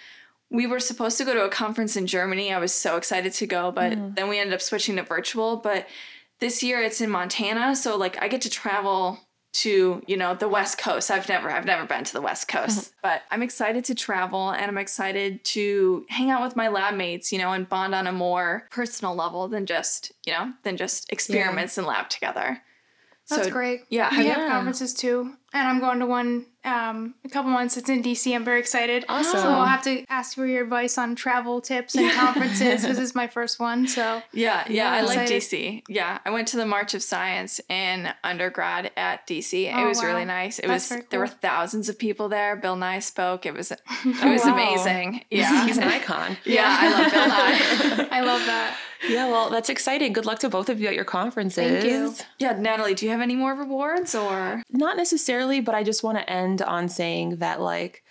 we 0.51 0.67
were 0.67 0.79
supposed 0.79 1.17
to 1.17 1.25
go 1.25 1.33
to 1.33 1.47
a 1.47 1.49
conference 1.49 1.97
in 1.97 2.07
Germany. 2.07 2.53
I 2.53 2.59
was 2.59 2.75
so 2.75 2.99
excited 2.99 3.33
to 3.33 3.47
go, 3.47 3.73
but 3.73 3.93
mm-hmm. 3.93 4.13
then 4.13 4.29
we 4.29 4.39
ended 4.39 4.53
up 4.53 4.61
switching 4.61 4.97
to 4.97 5.05
virtual. 5.05 5.57
But 5.57 5.89
this 6.39 6.63
year 6.63 6.83
it's 6.83 7.01
in 7.01 7.09
Montana, 7.09 7.75
so 7.77 7.97
like 7.97 8.21
I 8.21 8.29
get 8.29 8.43
to 8.43 8.51
travel 8.51 9.21
to, 9.53 10.03
you 10.07 10.17
know, 10.17 10.35
the 10.35 10.49
West 10.49 10.79
Coast. 10.79 11.11
I've 11.11 11.29
never 11.29 11.51
I've 11.51 11.67
never 11.67 11.87
been 11.87 12.05
to 12.05 12.13
the 12.13 12.21
West 12.21 12.49
Coast, 12.49 12.79
mm-hmm. 12.79 12.99
but 13.03 13.23
I'm 13.31 13.43
excited 13.43 13.85
to 13.87 13.95
travel 13.95 14.51
and 14.51 14.65
I'm 14.65 14.79
excited 14.79 15.45
to 15.45 16.07
hang 16.09 16.31
out 16.31 16.43
with 16.43 16.57
my 16.57 16.69
lab 16.69 16.95
mates, 16.95 17.33
you 17.33 17.39
know, 17.39 17.53
and 17.53 17.69
bond 17.69 17.95
on 17.95 18.07
a 18.07 18.13
more 18.13 18.67
personal 18.71 19.15
level 19.15 19.49
than 19.49 19.67
just, 19.67 20.13
you 20.27 20.33
know, 20.33 20.53
than 20.63 20.77
just 20.77 21.13
experiments 21.13 21.77
in 21.77 21.85
lab 21.85 22.09
together. 22.09 22.63
That's 23.37 23.49
So, 23.49 23.53
great. 23.53 23.81
Yeah, 23.89 24.09
We 24.11 24.17
have 24.19 24.27
you- 24.27 24.33
have 24.33 24.51
conferences 24.51 24.95
too. 24.95 25.35
And 25.55 25.69
I'm 25.69 25.81
going 25.81 25.99
to 25.99 26.07
one 26.07 26.47
um, 26.65 27.15
a 27.27 27.29
couple 27.29 27.51
months. 27.51 27.77
It's 27.77 27.91
in 27.91 28.03
DC. 28.03 28.35
I'm 28.35 28.43
very 28.43 28.59
excited. 28.59 29.05
Awesome. 29.07 29.39
So 29.39 29.51
I'll 29.51 29.67
have 29.67 29.83
to 29.83 30.03
ask 30.09 30.35
for 30.35 30.47
your 30.47 30.63
advice 30.65 30.97
on 30.97 31.15
travel 31.15 31.61
tips 31.61 31.95
and 31.95 32.11
conferences. 32.13 32.83
this 32.85 32.99
is 33.07 33.15
my 33.15 33.27
first 33.27 33.61
one. 33.61 33.87
So 33.87 34.23
Yeah, 34.33 34.65
yeah, 34.69 34.91
I 34.91 35.01
Yeah. 35.01 35.03
like. 35.05 35.29
DC. 35.29 35.83
Yeah, 35.91 36.19
I 36.25 36.31
went 36.31 36.49
to 36.49 36.57
the 36.57 36.65
March 36.65 36.95
of 36.95 37.03
Science 37.03 37.61
in 37.69 38.09
undergrad 38.25 38.93
at 38.97 39.27
DC. 39.27 39.67
It 39.69 39.75
Oh, 39.77 39.89
was 39.89 39.99
wow. 39.99 40.07
really 40.07 40.25
nice. 40.25 40.59
It 40.59 40.69
That's 40.69 40.85
was 40.85 40.89
very 40.89 41.03
there 41.11 41.21
were 41.21 41.27
thousands 41.27 41.91
of 41.91 41.99
people 41.99 42.31
there. 42.31 42.57
Bill 42.57 42.77
Nye 42.77 43.01
spoke. 43.01 43.45
It 43.45 43.53
was 43.53 43.71
it 43.73 43.79
was 44.25 44.45
wow. 44.47 44.55
amazing. 44.55 45.23
Yeah. 45.31 45.67
He's 45.67 45.77
an 45.77 45.83
icon. 45.99 46.39
yeah, 46.47 46.65
I 46.81 46.91
love 47.03 47.13
Bill 47.13 47.29
Nye. 47.29 48.09
I 48.11 48.21
love 48.23 48.47
that. 48.47 48.77
Yeah, 49.09 49.29
well, 49.29 49.51
that's 49.51 49.69
exciting. 49.69 50.13
Good 50.13 50.27
luck 50.27 50.39
to 50.41 50.49
both 50.49 50.69
of 50.69 50.81
you 50.81 50.89
at 50.89 50.95
your 50.95 51.05
conferences. 51.05 51.83
Thank 51.83 51.85
you. 51.85 52.15
yeah, 52.39 52.53
Natalie, 52.53 52.95
do 52.95 53.07
you 53.07 53.13
have 53.13 53.21
any 53.21 53.37
more 53.37 53.55
rewards 53.55 54.15
or 54.15 54.63
Not 54.71 54.97
necessarily, 54.97 55.61
but 55.61 55.75
I 55.75 55.83
just 55.83 56.03
want 56.03 56.19
to 56.19 56.31
end 56.31 56.63
on 56.63 56.89
saying 56.89 57.37
that, 57.37 57.61
like, 57.61 58.05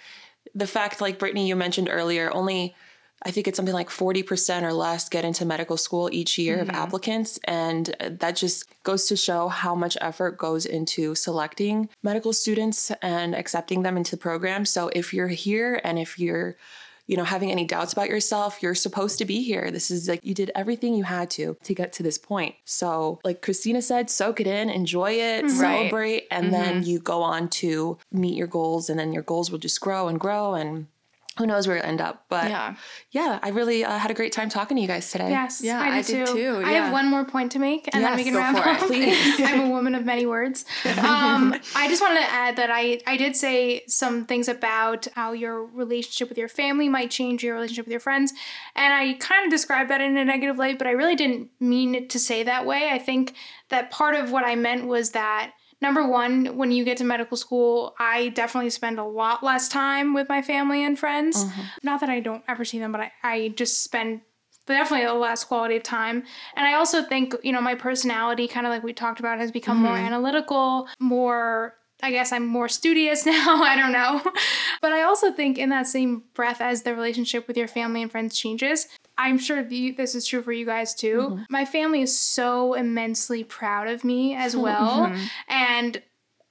the 0.54 0.68
fact, 0.68 1.02
like 1.02 1.20
Brittany, 1.20 1.48
you 1.48 1.56
mentioned 1.56 1.88
earlier, 1.90 2.34
only 2.34 2.76
I 3.24 3.32
think 3.32 3.48
it's 3.48 3.56
something 3.56 3.74
like 3.74 3.90
40% 3.90 4.64
or 4.64 4.74
less 4.74 5.08
get 5.08 5.26
into 5.26 5.46
medical 5.46 5.78
school 5.78 6.10
each 6.12 6.38
year 6.38 6.60
of 6.60 6.68
mm-hmm. 6.68 6.76
applicants. 6.76 7.40
And 7.44 7.96
that 8.00 8.36
just 8.36 8.66
goes 8.84 9.06
to 9.08 9.16
show 9.16 9.48
how 9.48 9.76
much 9.76 9.96
effort 10.02 10.38
goes 10.38 10.66
into 10.66 11.14
selecting 11.14 11.90
medical 12.02 12.34
students 12.34 12.92
and 13.02 13.36
accepting 13.36 13.84
them 13.84 13.96
into 13.96 14.12
the 14.12 14.18
program. 14.18 14.66
So 14.66 14.90
if 14.94 15.14
you're 15.14 15.28
here 15.28 15.80
and 15.84 16.00
if 16.00 16.18
you're 16.18 16.58
you 17.12 17.18
know, 17.18 17.26
having 17.26 17.52
any 17.52 17.66
doubts 17.66 17.92
about 17.92 18.08
yourself, 18.08 18.64
you're 18.64 18.74
supposed 18.74 19.18
to 19.18 19.26
be 19.26 19.44
here. 19.44 19.70
This 19.70 19.92
is 19.92 20.08
like 20.08 20.22
you 20.24 20.34
did 20.34 20.50
everything 20.56 20.96
you 20.96 21.04
had 21.04 21.30
to 21.32 21.58
to 21.62 21.76
get 21.76 21.92
to 21.94 22.04
this 22.04 22.18
point. 22.18 22.56
So, 22.64 23.20
like 23.26 23.42
Christina 23.42 23.82
said, 23.82 24.10
soak 24.10 24.40
it 24.40 24.48
in, 24.48 24.70
enjoy 24.70 25.12
it, 25.12 25.44
mm-hmm. 25.44 25.60
celebrate, 25.60 26.28
and 26.32 26.54
then 26.54 26.76
mm-hmm. 26.76 26.90
you 26.90 27.00
go 27.00 27.22
on 27.22 27.50
to 27.50 27.98
meet 28.14 28.38
your 28.38 28.48
goals, 28.48 28.90
and 28.90 28.98
then 28.98 29.12
your 29.12 29.24
goals 29.24 29.52
will 29.52 29.60
just 29.60 29.82
grow 29.82 30.08
and 30.08 30.22
grow. 30.22 30.54
And 30.54 30.88
who 31.38 31.48
knows 31.48 31.66
where 31.66 31.78
it'll 31.78 31.88
end 31.90 32.02
up. 32.02 32.26
But 32.28 32.50
Yeah. 32.50 32.76
yeah, 33.12 33.40
I 33.42 33.50
really 33.50 33.86
uh, 33.86 33.98
had 33.98 34.12
a 34.12 34.14
great 34.14 34.34
time 34.34 34.50
talking 34.50 34.76
to 34.76 34.82
you 34.82 34.88
guys 34.88 35.10
today. 35.12 35.30
Yes, 35.30 35.62
Yeah, 35.64 35.80
I 35.82 35.98
I 35.98 36.02
did, 36.02 36.06
did 36.26 36.28
too. 36.28 36.34
too, 36.34 36.62
I 36.66 36.72
yeah. 36.72 36.84
have 36.84 36.92
one 36.94 37.08
more 37.10 37.24
point 37.24 37.54
to 37.54 37.60
make, 37.60 37.90
and 37.94 38.04
then 38.04 38.16
we 38.18 38.24
can 38.26 38.34
go 38.34 38.40
wrap 38.40 38.56
for 38.62 38.70
it, 38.70 38.82
up. 38.82 38.88
please. 38.88 39.40
I'm 39.46 39.62
a 39.62 39.70
woman 39.70 39.96
of 39.96 40.06
many 40.06 40.26
words. 40.26 40.66
Um, 41.02 41.56
I 41.76 41.88
just 41.88 42.02
wanted 42.02 42.20
to 42.20 42.30
add 42.32 42.56
that 42.58 42.70
I 42.70 43.00
I 43.08 43.16
did 43.18 43.36
say 43.36 43.84
some 43.88 44.26
things 44.26 44.48
about 44.50 45.08
how 45.16 45.32
your 45.32 45.64
relationship 45.66 46.30
with 46.30 46.38
your 46.38 46.48
family 46.50 46.90
might 46.90 47.10
change 47.12 47.44
your 47.44 47.56
relationship 47.56 47.86
with 47.86 47.92
your 47.92 48.00
friends, 48.02 48.34
and 48.76 48.94
I 48.94 49.14
kind 49.14 49.46
of 49.46 49.52
described 49.52 49.90
that 49.90 50.02
in 50.02 50.18
a 50.18 50.26
negative 50.26 50.58
light, 50.58 50.78
but 50.78 50.88
I 50.88 50.92
really 50.92 51.16
didn't 51.16 51.50
mean 51.60 51.96
it 51.96 52.10
to 52.12 52.20
say 52.20 52.44
that 52.44 52.66
way. 52.66 52.90
I 52.92 53.00
think 53.00 53.34
that 53.70 53.90
part 53.90 54.16
of 54.16 54.32
what 54.32 54.44
I 54.46 54.56
meant 54.56 54.86
was 54.86 55.12
that 55.12 55.52
number 55.82 56.08
one, 56.08 56.58
when 56.58 56.72
you 56.72 56.86
get 56.86 56.98
to 56.98 57.04
medical 57.04 57.36
school, 57.36 57.96
I 58.00 58.30
definitely 58.30 58.70
spend 58.70 59.00
a 59.00 59.04
lot 59.04 59.44
less 59.44 59.68
time 59.68 60.14
with 60.14 60.30
my 60.30 60.42
family 60.42 60.84
and 60.84 60.98
friends. 60.98 61.44
Mm-hmm. 61.44 61.62
Not 61.84 62.00
that 62.02 62.10
I 62.10 62.20
don't 62.20 62.44
ever 62.48 62.64
see 62.64 62.80
them, 62.80 62.92
but 62.92 63.02
I, 63.02 63.12
I 63.24 63.48
just 63.50 63.84
spend 63.84 64.22
definitely 64.68 65.06
a 65.06 65.14
less 65.14 65.44
quality 65.44 65.76
of 65.76 65.84
time. 65.84 66.24
And 66.56 66.66
I 66.66 66.74
also 66.74 67.04
think, 67.04 67.36
you 67.44 67.52
know, 67.52 67.62
my 67.62 67.76
personality, 67.76 68.48
kind 68.48 68.66
of 68.66 68.72
like 68.72 68.84
we 68.84 68.94
talked 68.94 69.20
about, 69.20 69.40
has 69.40 69.52
become 69.52 69.78
more 69.78 69.96
mm-hmm. 69.96 70.06
analytical, 70.06 70.88
more. 71.00 71.76
I 72.04 72.10
guess 72.10 72.32
I'm 72.32 72.48
more 72.48 72.68
studious 72.68 73.26
now. 73.28 73.62
I 73.62 73.76
don't 73.76 73.92
know. 73.92 74.22
But 74.82 74.92
I 74.94 75.04
also 75.04 75.32
think, 75.32 75.60
in 75.60 75.70
that 75.70 75.86
same 75.86 76.24
breath, 76.34 76.60
as 76.60 76.82
the 76.82 76.96
relationship 76.96 77.48
with 77.48 77.58
your 77.58 77.68
family 77.68 78.02
and 78.02 78.12
friends 78.12 78.38
changes, 78.38 78.88
I'm 79.22 79.38
sure 79.38 79.62
you, 79.62 79.94
this 79.94 80.16
is 80.16 80.26
true 80.26 80.42
for 80.42 80.52
you 80.52 80.66
guys 80.66 80.94
too. 80.94 81.40
My 81.50 81.66
family 81.66 82.02
is 82.02 82.18
so 82.18 82.74
immensely 82.74 83.44
proud 83.44 83.88
of 83.88 84.04
me 84.04 84.36
as 84.36 84.56
well. 84.66 85.12
And 85.48 86.02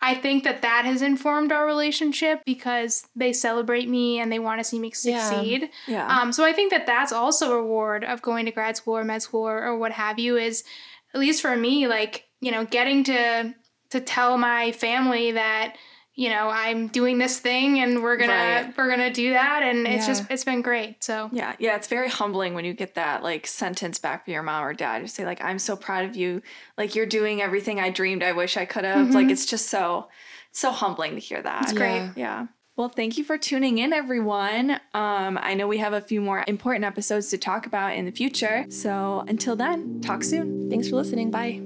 I 0.02 0.14
think 0.14 0.44
that 0.44 0.62
that 0.62 0.84
has 0.86 1.02
informed 1.02 1.52
our 1.52 1.66
relationship 1.66 2.42
because 2.46 3.06
they 3.14 3.32
celebrate 3.34 3.88
me 3.88 4.18
and 4.18 4.32
they 4.32 4.38
want 4.38 4.58
to 4.60 4.64
see 4.64 4.78
me 4.78 4.92
Yeah. 5.04 5.18
succeed. 5.28 5.70
Yeah. 5.86 6.06
Um, 6.06 6.32
so 6.32 6.44
I 6.44 6.52
think 6.54 6.70
that 6.70 6.86
that's 6.86 7.12
also 7.12 7.52
a 7.52 7.56
reward 7.56 8.04
of 8.04 8.22
going 8.22 8.46
to 8.46 8.52
grad 8.52 8.76
school 8.76 8.96
or 8.96 9.04
med 9.04 9.20
school 9.22 9.46
or, 9.46 9.62
or 9.62 9.76
what 9.76 9.92
have 9.92 10.18
you 10.18 10.36
is, 10.38 10.64
at 11.12 11.20
least 11.20 11.42
for 11.42 11.54
me, 11.56 11.86
like, 11.86 12.24
you 12.40 12.50
know, 12.50 12.64
getting 12.64 13.04
to 13.04 13.54
to 13.90 14.00
tell 14.00 14.38
my 14.38 14.70
family 14.72 15.32
that, 15.32 15.76
you 16.14 16.28
know, 16.28 16.48
I'm 16.50 16.88
doing 16.88 17.18
this 17.18 17.38
thing 17.38 17.78
and 17.80 18.02
we're 18.02 18.16
gonna 18.16 18.32
Right. 18.32 18.74
we're 18.76 18.90
gonna 18.90 19.12
do 19.12 19.32
that 19.32 19.62
and 19.62 19.86
it's 19.86 20.06
just 20.06 20.26
it's 20.30 20.44
been 20.44 20.60
great. 20.62 21.02
So 21.02 21.30
Yeah, 21.32 21.54
yeah, 21.58 21.76
it's 21.76 21.86
very 21.88 22.08
humbling 22.08 22.54
when 22.54 22.64
you 22.64 22.74
get 22.74 22.94
that 22.96 23.22
like 23.22 23.46
sentence 23.46 23.98
back 23.98 24.24
from 24.24 24.34
your 24.34 24.42
mom 24.42 24.64
or 24.64 24.74
dad. 24.74 25.02
You 25.02 25.08
say 25.08 25.24
like, 25.24 25.42
"I'm 25.42 25.58
so 25.58 25.76
proud 25.76 26.04
of 26.04 26.16
you. 26.16 26.42
Like 26.76 26.94
you're 26.94 27.06
doing 27.06 27.40
everything 27.40 27.80
I 27.80 27.90
dreamed. 27.90 28.22
I 28.22 28.32
wish 28.32 28.56
I 28.56 28.64
could 28.64 28.84
have." 28.84 29.10
Like 29.14 29.30
it's 29.30 29.46
just 29.46 29.68
so, 29.68 30.08
so 30.52 30.72
humbling 30.72 31.14
to 31.14 31.20
hear 31.20 31.40
that. 31.40 31.62
It's 31.62 31.72
great. 31.72 32.10
Yeah. 32.16 32.46
Well, 32.76 32.88
thank 32.88 33.18
you 33.18 33.24
for 33.24 33.36
tuning 33.36 33.76
in, 33.78 33.92
everyone. 33.92 34.70
Um, 34.94 35.38
I 35.42 35.52
know 35.54 35.68
we 35.68 35.78
have 35.78 35.92
a 35.92 36.00
few 36.00 36.20
more 36.22 36.44
important 36.48 36.84
episodes 36.84 37.28
to 37.28 37.36
talk 37.38 37.66
about 37.66 37.94
in 37.94 38.06
the 38.06 38.12
future. 38.12 38.64
So 38.70 39.22
until 39.28 39.54
then, 39.54 40.00
talk 40.00 40.24
soon. 40.24 40.70
Thanks 40.70 40.88
for 40.88 40.96
listening. 40.96 41.30
Bye. 41.30 41.60